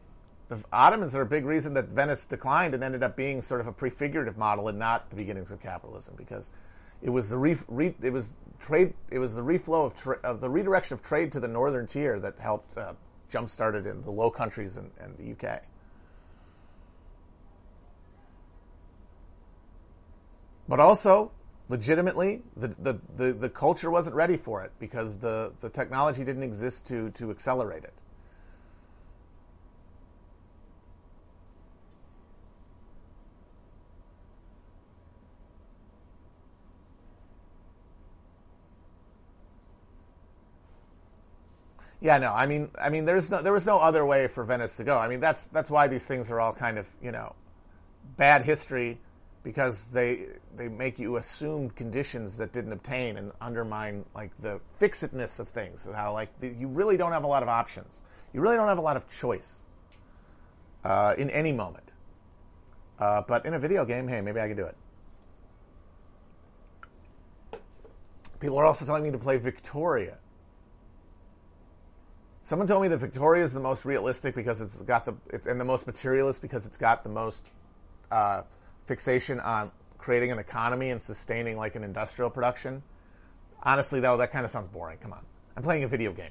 [0.48, 3.66] the Ottomans are a big reason that Venice declined and ended up being sort of
[3.66, 6.50] a prefigurative model and not the beginnings of capitalism because
[7.02, 10.40] it was the re, re, it was trade it was the reflow of, tra- of
[10.40, 12.92] the redirection of trade to the northern tier that helped uh,
[13.28, 15.62] jump started in the Low Countries and, and the UK.
[20.68, 21.32] But also,
[21.68, 26.44] legitimately, the, the, the, the, culture wasn't ready for it because the, the technology didn't
[26.44, 27.94] exist to, to accelerate it.
[42.00, 42.32] Yeah, no.
[42.32, 44.96] I mean, I mean, there's no, there was no other way for Venice to go.
[44.96, 47.34] I mean, that's that's why these things are all kind of, you know,
[48.16, 48.98] bad history
[49.46, 50.26] because they
[50.56, 55.86] they make you assume conditions that didn't obtain and undermine like the fixedness of things
[55.86, 58.02] and how like the, you really don't have a lot of options.
[58.32, 59.62] You really don't have a lot of choice
[60.82, 61.92] uh, in any moment.
[62.98, 64.76] Uh, but in a video game, hey, maybe I can do it.
[68.40, 70.18] People are also telling me to play Victoria.
[72.42, 75.60] Someone told me that Victoria is the most realistic because it's got the it's and
[75.60, 77.46] the most materialist because it's got the most
[78.10, 78.42] uh,
[78.86, 82.82] fixation on creating an economy and sustaining like an industrial production.
[83.62, 84.98] Honestly, though, that kind of sounds boring.
[84.98, 85.24] Come on,
[85.56, 86.30] I'm playing a video game.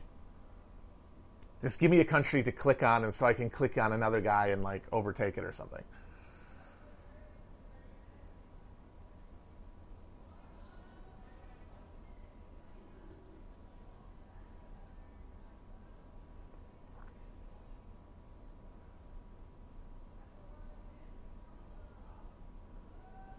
[1.62, 4.22] Just give me a country to click on, and so I can click on another
[4.22, 5.84] guy and like overtake it or something.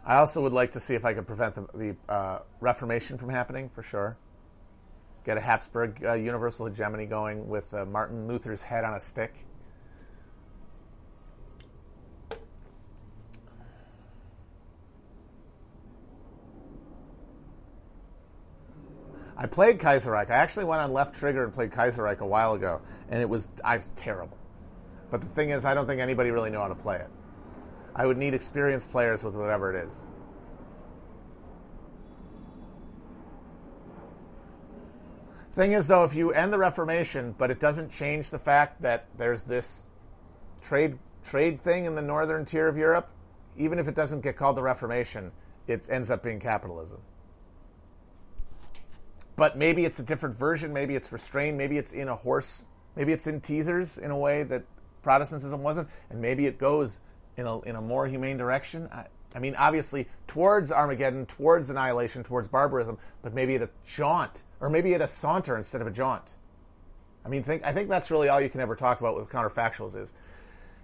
[0.07, 3.29] I also would like to see if I could prevent the, the uh, Reformation from
[3.29, 4.17] happening for sure.
[5.25, 9.35] Get a Habsburg uh, universal hegemony going with uh, Martin Luther's head on a stick.
[19.37, 20.31] I played Kaiserreich.
[20.31, 23.51] I actually went on left trigger and played Kaiserreich a while ago, and it was
[23.65, 24.39] I was terrible.
[25.11, 27.11] But the thing is, I don't think anybody really knew how to play it.
[27.97, 30.03] I would need experienced players with whatever it is.
[35.53, 39.07] Thing is, though, if you end the Reformation, but it doesn't change the fact that
[39.17, 39.87] there's this
[40.61, 43.09] trade trade thing in the northern tier of Europe,
[43.57, 45.33] even if it doesn't get called the Reformation,
[45.67, 47.01] it ends up being capitalism.
[49.35, 50.73] But maybe it's a different version.
[50.73, 51.57] Maybe it's restrained.
[51.57, 52.67] Maybe it's in a horse.
[52.95, 54.65] Maybe it's in teasers in a way that
[55.03, 57.01] Protestantism wasn't, and maybe it goes
[57.37, 58.89] in a, in a more humane direction?
[58.93, 64.45] I, I mean, obviously, towards Armageddon, towards annihilation, towards barbarism, but maybe at a jaunt,
[64.61, 66.30] or maybe at a saunter instead of a jaunt.
[67.24, 69.97] I mean, think, I think that's really all you can ever talk about with counterfactuals
[69.97, 70.14] is,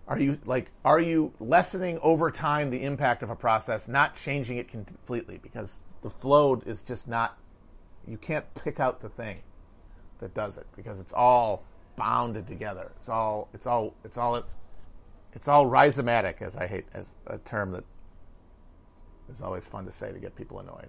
[0.09, 4.59] are you like, are you lessening over time the impact of a process, not changing
[4.59, 5.39] it completely?
[5.41, 7.39] Because the flow is just not,
[8.07, 9.39] you can't pick out the thing
[10.19, 11.65] that does it because it's all
[11.97, 12.91] bounded together.
[12.97, 14.43] It's all, it's all, it's all
[15.35, 17.85] it's all rhizomatic, as I hate as a term that
[19.31, 20.89] is always fun to say to get people annoyed.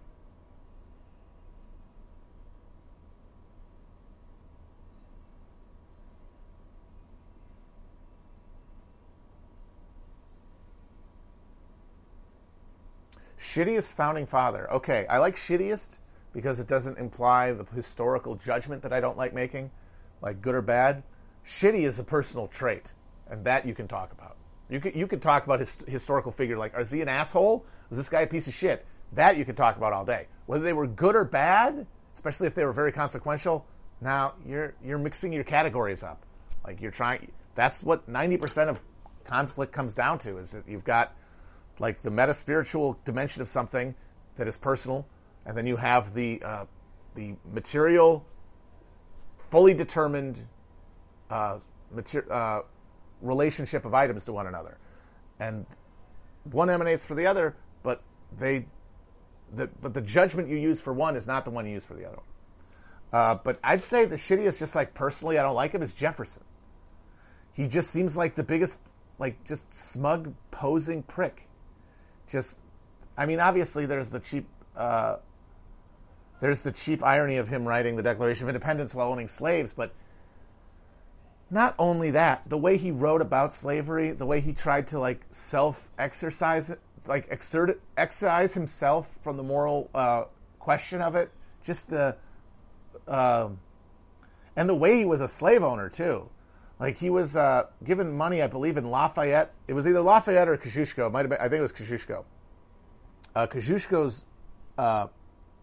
[13.38, 14.72] Shittiest founding father.
[14.72, 16.00] Okay, I like shittiest
[16.34, 19.70] because it doesn't imply the historical judgment that I don't like making,
[20.22, 21.04] like good or bad.
[21.46, 22.94] Shitty is a personal trait
[23.30, 24.38] and that you can talk about.
[24.70, 27.66] You could you could talk about his historical figure like, is he an asshole?
[27.92, 28.86] Is this guy a piece of shit?
[29.14, 30.28] That you could talk about all day.
[30.46, 33.66] Whether they were good or bad, especially if they were very consequential.
[34.02, 36.26] Now you're you're mixing your categories up.
[36.66, 37.32] Like you're trying.
[37.56, 38.80] That's what ninety percent of
[39.24, 40.38] conflict comes down to.
[40.38, 41.16] Is that you've got
[41.80, 43.94] like the meta spiritual dimension of something
[44.36, 45.06] that is personal,
[45.46, 46.66] and then you have the uh,
[47.16, 48.26] the material,
[49.38, 50.40] fully determined
[51.30, 51.60] uh,
[51.92, 52.62] mater- uh,
[53.24, 54.78] relationship of items to one another.
[55.40, 55.66] And
[56.52, 58.02] one emanates for the other, but
[58.38, 58.66] they
[59.56, 61.94] the, but the judgment you use for one is not the one you use for
[61.94, 62.20] the other.
[63.12, 66.44] Uh, but I'd say the shittiest, just like personally, I don't like him, is Jefferson.
[67.54, 68.78] He just seems like the biggest,
[69.20, 71.48] like just smug, posing prick.
[72.28, 72.60] Just,
[73.16, 75.18] I mean, obviously there's the cheap, uh,
[76.40, 79.94] there's the cheap irony of him writing the Declaration of Independence while owning slaves, but
[81.50, 85.22] not only that, the way he wrote about slavery, the way he tried to like
[85.30, 86.74] self exercise,
[87.06, 90.24] like exert exercise himself from the moral uh,
[90.60, 91.32] question of it,
[91.64, 92.16] just the,
[93.08, 93.50] uh,
[94.56, 96.28] and the way he was a slave owner too.
[96.80, 99.54] Like he was uh, given money, I believe, in Lafayette.
[99.68, 101.12] It was either Lafayette or Kosciuszko.
[101.12, 102.24] Might have been, I think it was Kosciuszko.
[103.36, 104.26] Uh, Kosciuszko's
[104.78, 105.08] uh,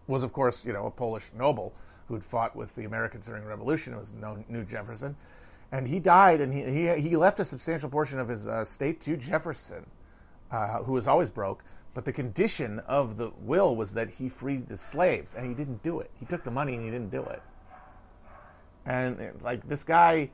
[0.07, 1.73] was, of course, you know, a Polish noble
[2.07, 3.93] who'd fought with the Americans during the Revolution.
[3.93, 5.15] It was no, knew Jefferson
[5.71, 9.01] and he died, and he he, he left a substantial portion of his uh, estate
[9.01, 9.85] to Jefferson,
[10.51, 11.63] uh, who was always broke.
[11.93, 15.83] But the condition of the will was that he freed the slaves, and he didn't
[15.83, 16.09] do it.
[16.19, 17.41] He took the money and he didn't do it.
[18.85, 20.31] And it's like this guy,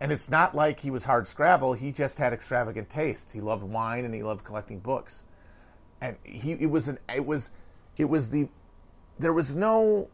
[0.00, 1.72] and it's not like he was hard scrabble.
[1.72, 3.32] He just had extravagant tastes.
[3.32, 5.26] He loved wine and he loved collecting books,
[6.00, 7.50] and he it was an it was
[7.96, 8.48] it was the
[9.18, 10.08] there was no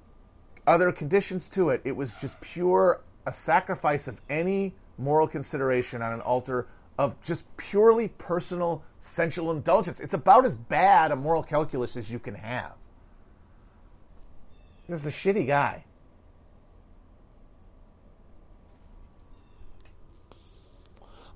[0.66, 1.82] other conditions to it.
[1.84, 6.68] It was just pure a sacrifice of any moral consideration on an altar
[6.98, 10.00] of just purely personal sensual indulgence.
[10.00, 12.72] It's about as bad a moral calculus as you can have.
[14.88, 15.84] This is a shitty guy.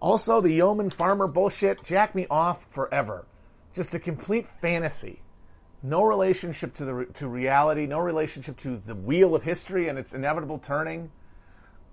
[0.01, 3.27] Also, the yeoman farmer bullshit, jack me off forever.
[3.75, 5.23] Just a complete fantasy.
[5.83, 7.87] No relationship to the to reality.
[7.87, 11.11] No relationship to the wheel of history and its inevitable turning.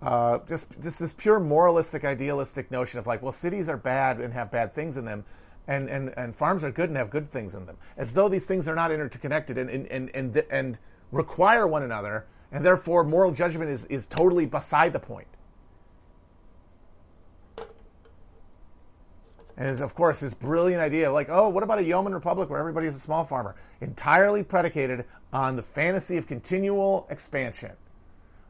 [0.05, 4.31] Uh, just just this pure moralistic, idealistic notion of like, well, cities are bad and
[4.31, 5.25] have bad things in them,
[5.67, 8.45] and and, and farms are good and have good things in them, as though these
[8.45, 10.77] things are not interconnected and and and and, and
[11.11, 15.27] require one another, and therefore moral judgment is is totally beside the point.
[19.57, 22.47] And is, of course, this brilliant idea of like, oh, what about a yeoman republic
[22.51, 23.55] where everybody is a small farmer?
[23.81, 27.71] Entirely predicated on the fantasy of continual expansion,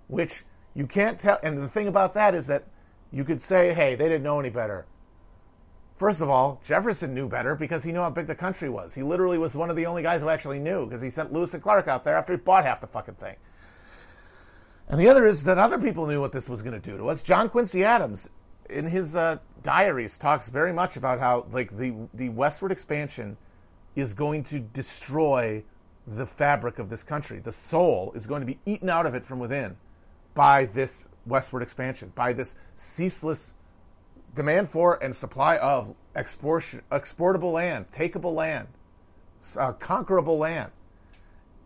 [0.07, 0.43] which
[0.75, 1.39] you can't tell.
[1.41, 2.65] And the thing about that is that
[3.11, 4.85] you could say, hey, they didn't know any better.
[5.95, 8.93] First of all, Jefferson knew better because he knew how big the country was.
[8.93, 11.53] He literally was one of the only guys who actually knew because he sent Lewis
[11.53, 13.37] and Clark out there after he bought half the fucking thing.
[14.89, 17.07] And the other is that other people knew what this was going to do to
[17.07, 17.23] us.
[17.23, 18.29] John Quincy Adams,
[18.69, 23.37] in his uh, diaries, talks very much about how like the the westward expansion
[23.95, 25.63] is going to destroy
[26.05, 27.39] the fabric of this country.
[27.39, 29.77] The soul is going to be eaten out of it from within
[30.35, 33.55] by this westward expansion, by this ceaseless
[34.35, 38.67] demand for and supply of export, exportable land, takeable land,
[39.57, 40.71] uh, conquerable land.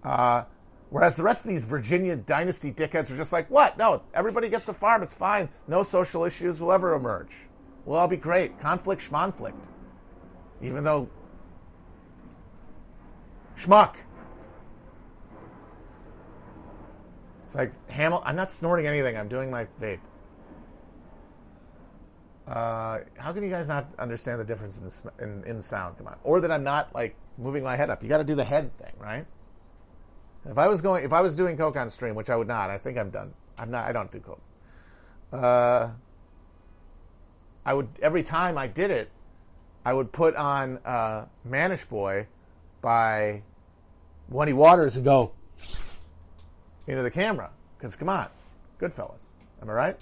[0.03, 0.43] Uh,
[0.89, 3.78] whereas the rest of these Virginia dynasty dickheads are just like, what?
[3.78, 5.03] No, everybody gets a farm.
[5.03, 5.49] It's fine.
[5.67, 7.36] No social issues will ever emerge.
[7.86, 8.59] We'll all be great.
[8.59, 9.59] Conflict, schmonflict.
[10.61, 11.09] Even though
[13.57, 13.95] schmuck.
[17.49, 18.21] It's like Hamil.
[18.25, 19.17] I'm not snorting anything.
[19.17, 19.97] I'm doing my vape.
[22.47, 25.97] Uh, how can you guys not understand the difference in the, sm- in, in sound?
[25.97, 28.03] Come on, or that I'm not like moving my head up.
[28.03, 29.25] You got to do the head thing, right?
[30.45, 32.69] If I was going, if I was doing coke on stream, which I would not,
[32.69, 33.33] I think I'm done.
[33.57, 33.85] I'm not.
[33.85, 34.41] I don't do coke.
[35.33, 35.89] Uh,
[37.65, 39.09] I would every time I did it,
[39.83, 42.27] I would put on uh, Mannish Boy
[42.83, 43.41] by
[44.29, 45.31] Muddy Waters and go
[46.89, 47.51] into the camera.
[47.77, 48.27] Because come on,
[48.79, 49.33] Goodfellas.
[49.61, 49.97] Am I right?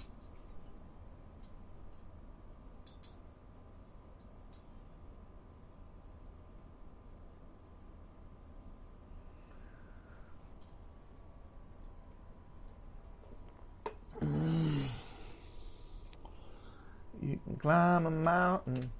[14.22, 14.82] Mm.
[17.22, 18.90] You can climb a mountain.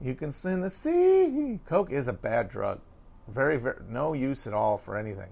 [0.00, 1.58] You can swim the sea.
[1.66, 2.80] Coke is a bad drug.
[3.28, 5.30] Very, very, no use at all for anything.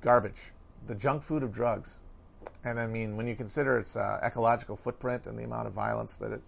[0.00, 0.50] Garbage.
[0.86, 2.00] The junk food of drugs.
[2.64, 6.16] And I mean, when you consider its uh, ecological footprint and the amount of violence
[6.18, 6.42] that it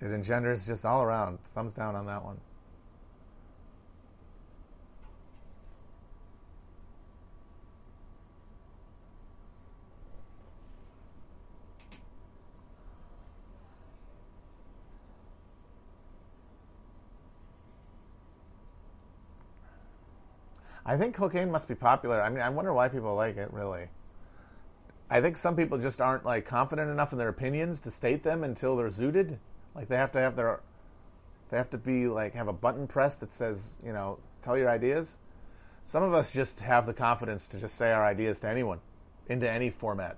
[0.00, 2.38] it engenders, just all around, thumbs down on that one.
[20.88, 22.22] I think cocaine must be popular.
[22.22, 23.88] I mean, I wonder why people like it, really.
[25.10, 28.42] I think some people just aren't like confident enough in their opinions to state them
[28.42, 29.36] until they're zooted.
[29.74, 30.60] Like they have to have their,
[31.50, 34.70] they have to be like have a button press that says, you know, tell your
[34.70, 35.18] ideas.
[35.84, 38.80] Some of us just have the confidence to just say our ideas to anyone,
[39.28, 40.16] into any format.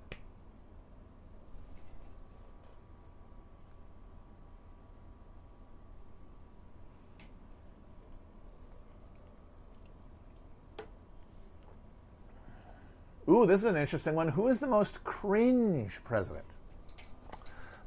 [13.31, 14.27] Ooh, this is an interesting one.
[14.27, 16.43] Who is the most cringe president?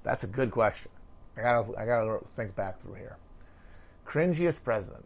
[0.03, 0.91] That's a good question.
[1.37, 3.19] I gotta, I gotta think back through here.
[4.07, 5.05] Cringiest president.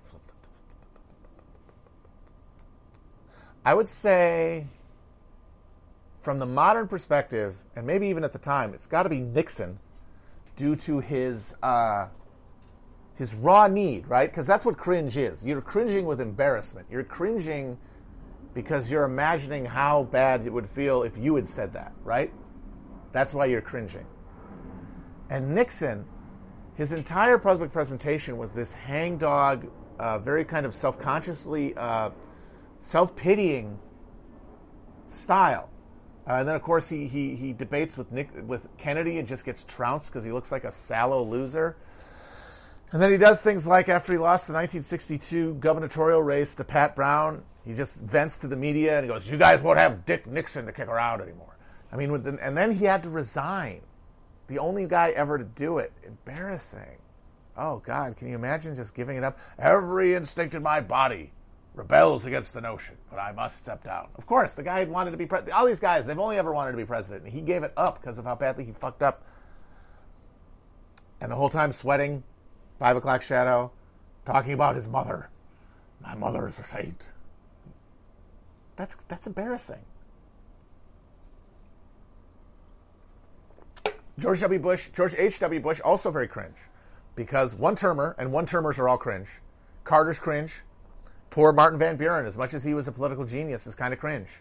[3.65, 4.67] I would say,
[6.21, 9.81] from the modern perspective, and maybe even at the time, it's got to be Nixon,
[10.57, 12.07] due to his uh,
[13.15, 14.31] his raw need, right?
[14.31, 15.45] Because that's what cringe is.
[15.45, 16.87] You're cringing with embarrassment.
[16.91, 17.77] You're cringing
[18.59, 22.33] because you're imagining how bad it would feel if you had said that, right?
[23.13, 24.05] That's why you're cringing.
[25.31, 26.05] And Nixon,
[26.75, 29.69] his entire public presentation was this hangdog,
[30.01, 32.11] uh, very kind of self consciously, uh,
[32.81, 33.79] self pitying
[35.07, 35.71] style.
[36.27, 39.45] Uh, and then, of course, he, he, he debates with Nick with Kennedy and just
[39.45, 41.77] gets trounced because he looks like a sallow loser.
[42.91, 46.97] And then he does things like after he lost the 1962 gubernatorial race to Pat
[46.97, 50.27] Brown, he just vents to the media and he goes, "You guys won't have Dick
[50.27, 51.57] Nixon to kick out anymore."
[51.93, 53.83] I mean, and then he had to resign.
[54.47, 55.93] The only guy ever to do it.
[56.03, 56.97] Embarrassing.
[57.57, 59.39] Oh God, can you imagine just giving it up?
[59.59, 61.33] Every instinct in my body
[61.75, 64.09] rebels against the notion, but I must step down.
[64.17, 65.55] Of course, the guy wanted to be president.
[65.55, 68.01] All these guys, they've only ever wanted to be president, and he gave it up
[68.01, 69.23] because of how badly he fucked up
[71.21, 72.23] and the whole time sweating,
[72.79, 73.71] five o'clock shadow,
[74.25, 75.29] talking about his mother.
[76.01, 77.09] My mother is a saint.
[78.79, 79.81] That's that's embarrassing.
[84.19, 84.59] George W.
[84.59, 85.61] Bush, George H.W.
[85.61, 86.57] Bush, also very cringe
[87.15, 89.29] because one termer, and one termers are all cringe.
[89.85, 90.63] Carter's cringe.
[91.31, 94.01] Poor Martin Van Buren, as much as he was a political genius, is kind of
[94.01, 94.41] cringe.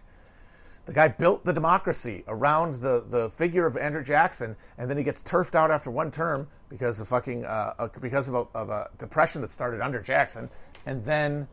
[0.85, 5.03] The guy built the democracy around the, the figure of Andrew Jackson, and then he
[5.03, 8.89] gets turfed out after one term because of fucking uh, because of a, of a
[8.99, 10.49] depression that started under Jackson,
[10.85, 11.47] and then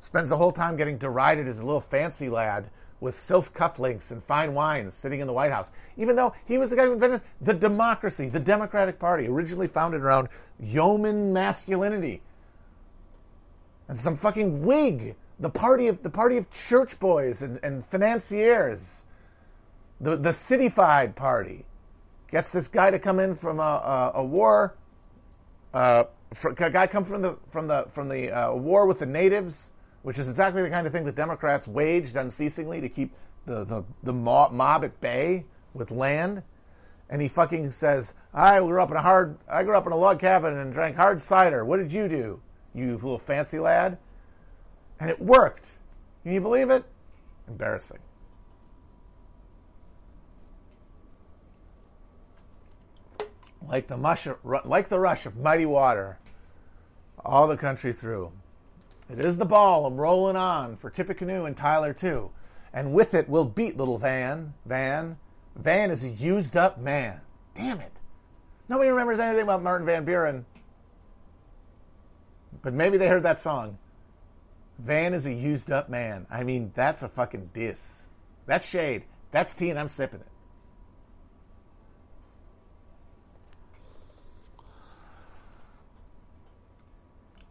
[0.00, 2.70] spends the whole time getting derided as a little fancy lad
[3.00, 6.70] with silk cufflinks and fine wines sitting in the White House, even though he was
[6.70, 10.28] the guy who invented the democracy, the Democratic Party, originally founded around
[10.58, 12.22] yeoman masculinity.
[13.86, 19.04] And some fucking Whig, the party of the party of church boys and, and financiers,
[20.00, 21.64] the the cityfied party,
[22.30, 24.74] gets this guy to come in from a, a, a war.
[25.72, 26.04] Uh,
[26.44, 29.72] a guy come from the from the from the uh, war with the natives
[30.02, 33.12] which is exactly the kind of thing that Democrats waged unceasingly to keep
[33.46, 35.44] the, the, the mob at bay
[35.74, 36.42] with land.
[37.10, 39.96] And he fucking says, I grew up in a hard, I grew up in a
[39.96, 41.64] log cabin and drank hard cider.
[41.64, 42.40] What did you do,
[42.74, 43.98] you little fancy lad?
[45.00, 45.70] And it worked.
[46.22, 46.84] Can you believe it?
[47.48, 47.98] Embarrassing.
[53.66, 56.18] Like the mush, like the rush of mighty water,
[57.24, 58.32] all the country through.
[59.10, 62.30] It is the ball I'm rolling on for Tippecanoe and Tyler too.
[62.72, 64.54] And with it we'll beat little Van.
[64.66, 65.16] Van.
[65.56, 67.20] Van is a used up man.
[67.54, 67.92] Damn it.
[68.68, 70.44] Nobody remembers anything about Martin Van Buren.
[72.62, 73.78] But maybe they heard that song.
[74.78, 76.26] Van is a used up man.
[76.30, 78.04] I mean, that's a fucking diss.
[78.46, 79.04] That's shade.
[79.30, 80.26] That's tea and I'm sipping it.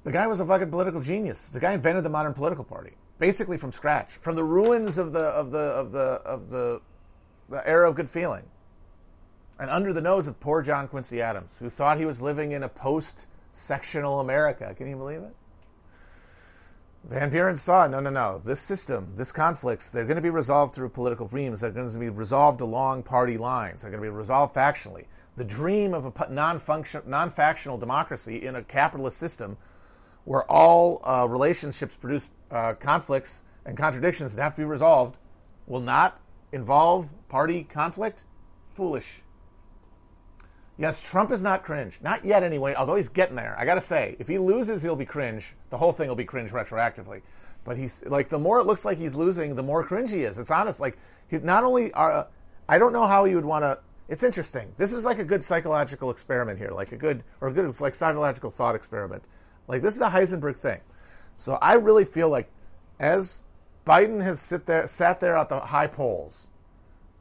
[0.07, 1.49] The guy was a fucking political genius.
[1.49, 5.19] The guy invented the modern political party, basically from scratch, from the ruins of the
[5.19, 6.81] of the of the of the,
[7.49, 8.45] the era of good feeling,
[9.59, 12.63] and under the nose of poor John Quincy Adams, who thought he was living in
[12.63, 14.73] a post-sectional America.
[14.77, 15.35] Can you believe it?
[17.03, 18.37] Van Buren saw, no, no, no.
[18.37, 21.59] This system, this conflicts, they're going to be resolved through political dreams.
[21.59, 23.81] They're going to be resolved along party lines.
[23.81, 25.07] They're going to be resolved factionally.
[25.35, 29.57] The dream of a non-function, non-factional democracy in a capitalist system
[30.27, 35.15] where all uh, relationships produce uh, conflicts and contradictions that have to be resolved
[35.67, 36.19] will not
[36.51, 38.25] involve party conflict?
[38.73, 39.21] Foolish.
[40.77, 41.99] Yes, Trump is not cringe.
[42.03, 43.55] Not yet, anyway, although he's getting there.
[43.57, 45.55] I gotta say, if he loses, he'll be cringe.
[45.69, 47.21] The whole thing will be cringe retroactively.
[47.63, 50.37] But he's, like, the more it looks like he's losing, the more cringe he is.
[50.37, 50.81] It's honest.
[50.81, 50.97] Like,
[51.29, 52.27] he not only are, uh,
[52.67, 54.73] I don't know how you would want to, it's interesting.
[54.75, 57.79] This is like a good psychological experiment here, like a good, or a good, it's
[57.79, 59.23] like psychological thought experiment.
[59.67, 60.79] Like this is a Heisenberg thing.
[61.37, 62.49] So I really feel like
[62.99, 63.43] as
[63.85, 66.49] Biden has sit there, sat there at the high polls,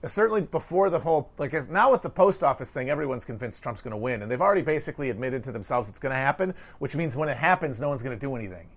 [0.05, 3.93] certainly before the whole like now with the post office thing, everyone's convinced Trump's going
[3.93, 7.17] to win, and they've already basically admitted to themselves it's going to happen, which means
[7.17, 8.69] when it happens, no one's going to do anything.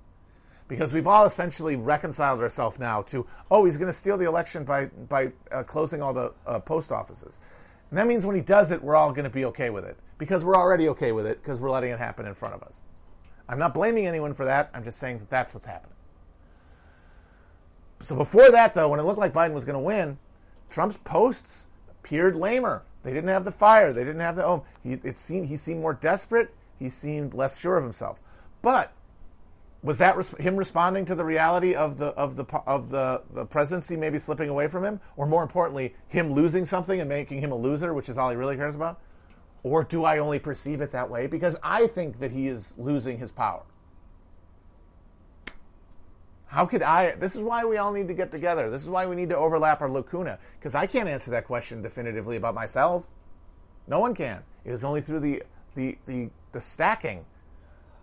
[0.67, 4.63] Because we've all essentially reconciled ourselves now to, oh, he's going to steal the election
[4.63, 7.39] by by uh, closing all the uh, post offices.
[7.89, 9.97] And that means when he does it, we're all going to be okay with it
[10.19, 12.83] because we're already okay with it because we're letting it happen in front of us.
[13.49, 14.69] I'm not blaming anyone for that.
[14.73, 15.95] I'm just saying that that's what's happening.
[18.01, 20.19] So before that, though, when it looked like Biden was going to win,
[20.69, 22.83] Trump's posts appeared lamer.
[23.03, 23.91] They didn't have the fire.
[23.91, 24.65] They didn't have the oh.
[24.83, 26.53] He it seemed he seemed more desperate.
[26.77, 28.19] He seemed less sure of himself.
[28.61, 28.93] But
[29.81, 33.45] was that res- him responding to the reality of the of the of the the
[33.45, 37.51] presidency maybe slipping away from him, or more importantly, him losing something and making him
[37.51, 38.99] a loser, which is all he really cares about?
[39.63, 43.17] Or do I only perceive it that way because I think that he is losing
[43.17, 43.63] his power?
[46.47, 47.11] How could I?
[47.11, 48.71] This is why we all need to get together.
[48.71, 51.81] This is why we need to overlap our lacuna because I can't answer that question
[51.81, 53.05] definitively about myself.
[53.87, 54.41] No one can.
[54.65, 55.43] It is only through the,
[55.75, 57.25] the, the, the stacking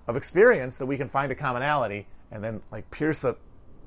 [0.07, 3.37] of experience that we can find a commonality and then like pierce a,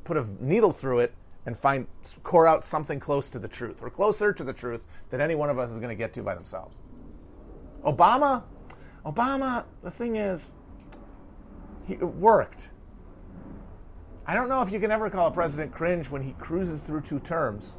[0.04, 1.14] put a needle through it
[1.46, 1.88] and find,
[2.24, 5.50] core out something close to the truth or closer to the truth than any one
[5.50, 6.76] of us is going to get to by themselves.
[7.84, 8.44] Obama,
[9.06, 10.54] Obama, the thing is,
[11.86, 12.72] he, it worked.
[14.26, 17.02] I don't know if you can ever call a president cringe when he cruises through
[17.02, 17.78] two terms.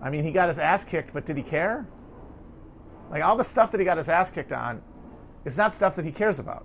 [0.00, 1.86] I mean, he got his ass kicked, but did he care?
[3.10, 4.82] Like, all the stuff that he got his ass kicked on
[5.44, 6.64] is not stuff that he cares about.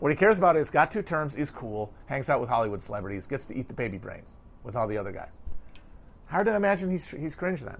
[0.00, 3.26] What he cares about is got two terms, is cool, hangs out with Hollywood celebrities,
[3.26, 5.40] gets to eat the baby brains with all the other guys.
[6.26, 7.78] Hard to imagine he's, he's cringe then.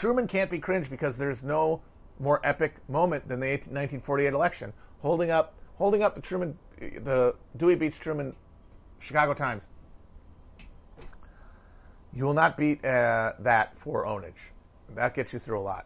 [0.00, 1.82] Truman can't be cringe because there's no
[2.18, 4.72] more epic moment than the 1948 election.
[5.02, 8.34] Holding up, holding up the Truman, the Dewey Defeats Truman,
[8.98, 9.68] Chicago Times.
[12.14, 14.52] You will not beat uh, that for ownage.
[14.94, 15.84] That gets you through a lot.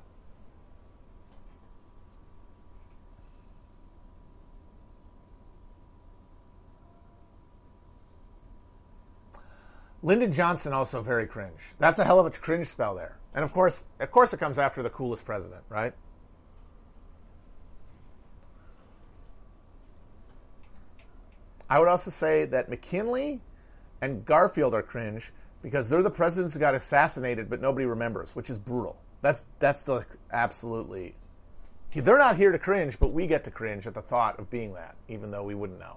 [10.04, 11.72] Lyndon Johnson also very cringe.
[11.80, 13.18] That's a hell of a cringe spell there.
[13.34, 15.92] And of course, of course, it comes after the coolest president, right?
[21.68, 23.40] I would also say that McKinley
[24.00, 25.32] and Garfield are cringe
[25.62, 28.96] because they're the presidents who got assassinated, but nobody remembers, which is brutal.
[29.22, 31.14] That's that's like absolutely.
[31.92, 34.74] They're not here to cringe, but we get to cringe at the thought of being
[34.74, 35.96] that, even though we wouldn't know.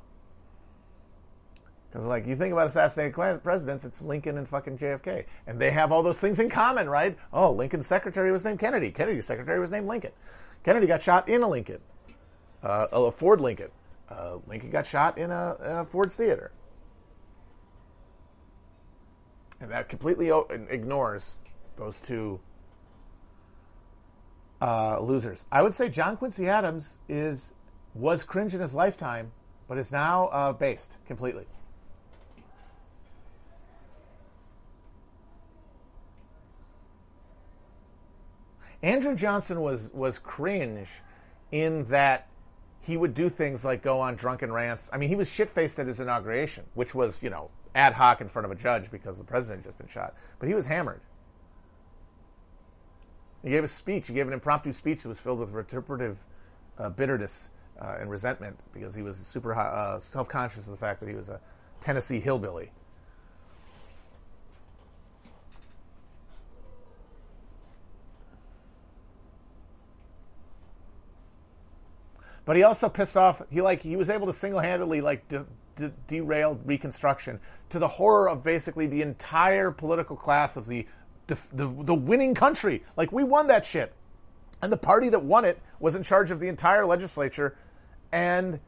[1.89, 3.13] Because like you think about assassinated
[3.43, 7.17] presidents, it's Lincoln and fucking JFK, and they have all those things in common, right?
[7.31, 8.91] Oh, Lincoln's secretary was named Kennedy.
[8.91, 10.11] Kennedy's secretary was named Lincoln.
[10.63, 11.79] Kennedy got shot in a Lincoln,
[12.61, 13.71] uh, a Ford Lincoln.
[14.09, 16.51] Uh, Lincoln got shot in a, a Ford's theater,
[19.61, 20.29] and that completely
[20.69, 21.39] ignores
[21.77, 22.39] those two
[24.61, 25.45] uh, losers.
[25.51, 27.53] I would say John Quincy Adams is
[27.93, 29.31] was cringe in his lifetime,
[29.67, 31.47] but is now uh, based completely.
[38.84, 40.88] Andrew Johnson was was cringe
[41.51, 42.28] in that
[42.82, 44.89] he would do things like go on drunken rants.
[44.93, 48.21] I mean, he was shit faced at his inauguration, which was you know ad hoc
[48.21, 50.15] in front of a judge because the president had just been shot.
[50.39, 51.01] But he was hammered.
[53.43, 54.07] He gave a speech.
[54.07, 56.17] He gave an impromptu speech that was filled with vituperative
[56.78, 57.51] uh, bitterness
[57.82, 61.15] uh, and resentment because he was super uh, self conscious of the fact that he
[61.15, 61.39] was a
[61.80, 62.71] Tennessee hillbilly.
[72.48, 73.41] But he also pissed off.
[73.50, 75.45] He like he was able to single handedly like de-
[75.76, 80.88] de- derail Reconstruction to the horror of basically the entire political class of the,
[81.28, 82.86] the the the winning country.
[82.95, 83.93] Like we won that shit,
[84.62, 87.58] and the party that won it was in charge of the entire legislature,
[88.14, 88.62] and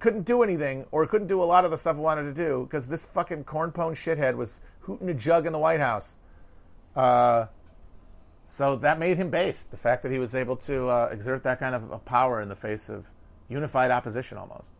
[0.00, 2.64] couldn't do anything or couldn't do a lot of the stuff we wanted to do
[2.64, 6.18] because this fucking cornpone shithead was hooting a jug in the White House.
[6.94, 7.46] Uh,
[8.44, 9.70] so that made him based.
[9.70, 12.54] The fact that he was able to uh, exert that kind of power in the
[12.54, 13.06] face of
[13.54, 14.70] unified opposition almost.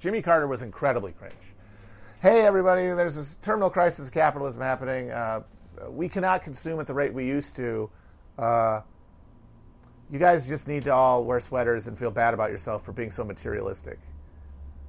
[0.00, 1.34] Jimmy Carter was incredibly cringe.
[2.20, 5.10] Hey, everybody, there's this terminal crisis of capitalism happening.
[5.10, 5.42] Uh,
[5.88, 7.88] we cannot consume at the rate we used to.
[8.38, 8.80] Uh,
[10.10, 13.12] you guys just need to all wear sweaters and feel bad about yourself for being
[13.12, 13.98] so materialistic.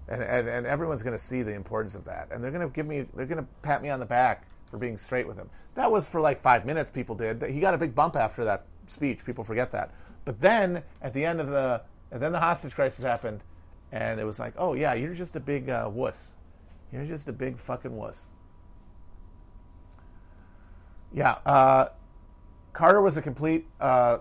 [0.10, 2.30] And, and, and everyone's going to see the importance of that.
[2.32, 4.78] And they're going to give me, they're going to pat me on the back for
[4.78, 5.50] being straight with him.
[5.76, 7.42] That was for like five minutes, people did.
[7.44, 9.24] He got a big bump after that speech.
[9.24, 9.92] People forget that.
[10.26, 13.42] But then at the end of the, and then the hostage crisis happened,
[13.92, 16.34] and it was like, oh yeah, you're just a big uh, wuss.
[16.92, 18.28] You're just a big fucking wuss.
[21.12, 21.90] Yeah, uh,
[22.72, 24.20] Carter was a complete uh,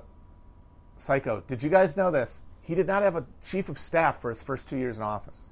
[0.97, 1.43] psycho.
[1.47, 2.43] Did you guys know this?
[2.61, 5.49] He did not have a chief of staff for his first two years in office.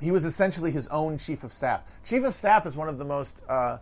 [0.00, 1.82] He was essentially his own chief of staff.
[2.04, 3.78] Chief of staff is one of the most uh,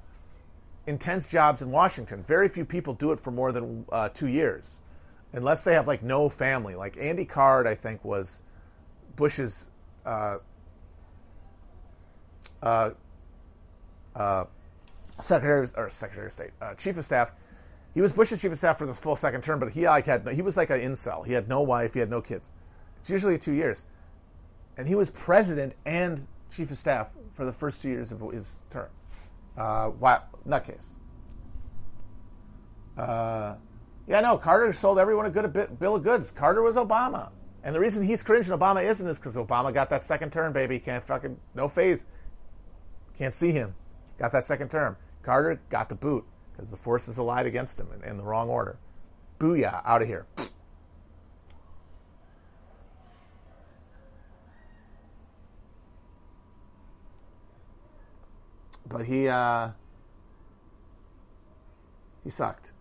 [0.86, 2.22] intense jobs in Washington.
[2.22, 4.80] Very few people do it for more than uh, two years
[5.32, 6.74] unless they have like no family.
[6.74, 8.42] Like Andy Card, I think was
[9.16, 9.68] Bush's
[10.04, 10.38] uh,
[12.62, 12.90] uh,
[14.14, 14.44] uh,
[15.18, 17.32] secretary or secretary of state, uh, chief of staff.
[17.94, 20.28] He was Bush's chief of staff for the full second term, but he like had
[20.28, 21.26] he was like an incel.
[21.26, 22.52] He had no wife, he had no kids.
[23.00, 23.84] It's usually two years,
[24.76, 28.62] and he was president and chief of staff for the first two years of his
[28.70, 28.88] term.
[29.56, 30.92] Uh, wow, nutcase.
[34.06, 36.30] Yeah, no, Carter sold everyone a good bill of goods.
[36.30, 37.30] Carter was Obama.
[37.62, 40.78] And the reason he's cringing Obama isn't is because Obama got that second term, baby.
[40.78, 42.06] Can't fucking, no phase.
[43.18, 43.74] Can't see him.
[44.18, 44.96] Got that second term.
[45.22, 48.78] Carter got the boot because the forces allied against him in, in the wrong order.
[49.38, 50.26] Booyah, out of here.
[58.88, 59.70] But he, uh,
[62.24, 62.72] he sucked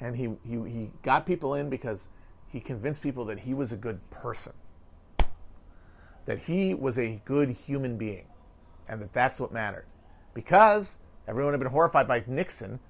[0.00, 2.08] and he, he, he got people in because
[2.48, 4.52] he convinced people that he was a good person,
[6.24, 8.26] that he was a good human being,
[8.88, 9.86] and that that's what mattered.
[10.34, 12.80] Because everyone had been horrified by Nixon,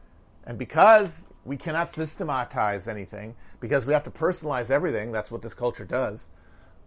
[0.45, 5.55] and because we cannot systematize anything, because we have to personalize everything, that's what this
[5.55, 6.31] culture does,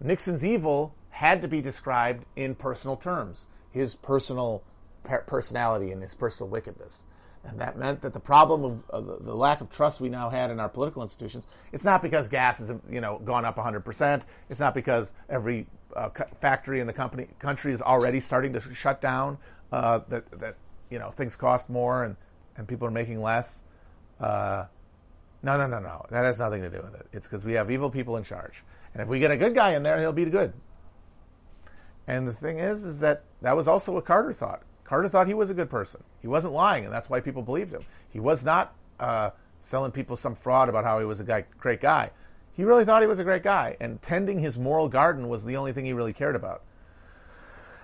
[0.00, 4.62] Nixon's evil had to be described in personal terms, his personal
[5.26, 7.04] personality and his personal wickedness.
[7.48, 10.60] And that meant that the problem of, the, lack of trust we now had in
[10.60, 14.22] our political institutions, it's not because gas has you know gone up 100%.
[14.50, 19.00] It's not because every uh, factory in the company country is already starting to shut
[19.00, 19.38] down.
[19.72, 20.56] Uh, that that
[20.90, 22.16] you know things cost more and,
[22.56, 23.64] and people are making less.
[24.20, 24.66] Uh,
[25.42, 26.04] no, no, no, no.
[26.10, 27.06] That has nothing to do with it.
[27.12, 28.62] It's because we have evil people in charge.
[28.92, 30.52] And if we get a good guy in there, he'll be good.
[32.06, 34.62] And the thing is, is that that was also what Carter thought.
[34.88, 36.02] Carter thought he was a good person.
[36.22, 37.82] He wasn't lying, and that's why people believed him.
[38.08, 41.82] He was not uh, selling people some fraud about how he was a guy, great
[41.82, 42.10] guy.
[42.54, 45.58] He really thought he was a great guy, and tending his moral garden was the
[45.58, 46.62] only thing he really cared about.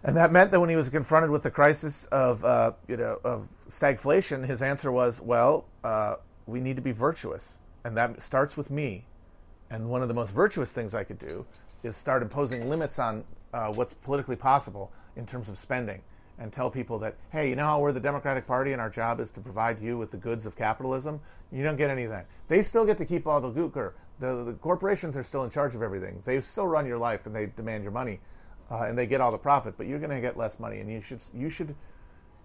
[0.03, 3.19] And that meant that when he was confronted with the crisis of, uh, you know,
[3.23, 7.61] of stagflation, his answer was, well, uh, we need to be virtuous.
[7.85, 9.05] And that starts with me.
[9.69, 11.45] And one of the most virtuous things I could do
[11.83, 16.01] is start imposing limits on uh, what's politically possible in terms of spending
[16.39, 19.21] and tell people that, hey, you know how we're the Democratic Party and our job
[19.21, 21.21] is to provide you with the goods of capitalism?
[21.53, 22.27] You don't get any of that.
[22.49, 23.93] They still get to keep all the gooker.
[24.19, 26.23] The, the corporations are still in charge of everything.
[26.25, 28.21] They still run your life and they demand your money,
[28.71, 29.75] uh, and they get all the profit.
[29.77, 31.75] But you're going to get less money, and you should you should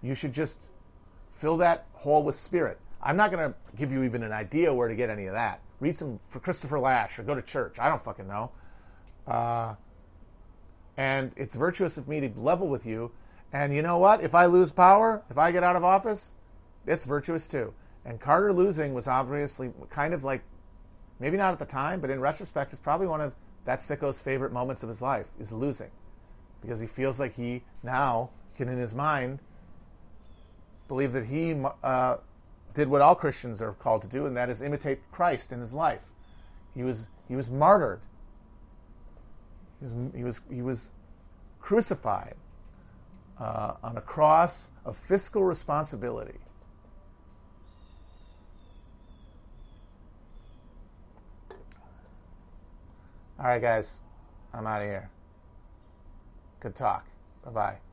[0.02, 0.58] you should just
[1.32, 2.78] fill that hole with spirit.
[3.02, 5.60] I'm not going to give you even an idea where to get any of that.
[5.80, 7.78] Read some for Christopher Lasch or go to church.
[7.78, 8.50] I don't fucking know.
[9.26, 9.74] Uh,
[10.96, 13.10] and it's virtuous of me to level with you.
[13.52, 14.22] And you know what?
[14.22, 16.34] If I lose power, if I get out of office,
[16.86, 17.74] it's virtuous too.
[18.04, 20.42] And Carter losing was obviously kind of like,
[21.18, 23.34] maybe not at the time, but in retrospect, it's probably one of
[23.64, 25.90] that sicko's favorite moments of his life is losing,
[26.62, 29.40] because he feels like he now can, in his mind,
[30.88, 32.16] believe that he uh,
[32.72, 35.74] did what all Christians are called to do, and that is imitate Christ in his
[35.74, 36.04] life.
[36.74, 38.00] He was he was martyred.
[39.78, 40.90] He was he was, he was
[41.60, 42.34] crucified
[43.40, 46.38] uh, on a cross of fiscal responsibility.
[53.38, 54.02] All right, guys,
[54.52, 55.10] I'm out of here.
[56.60, 57.06] Good talk.
[57.42, 57.89] Bye bye.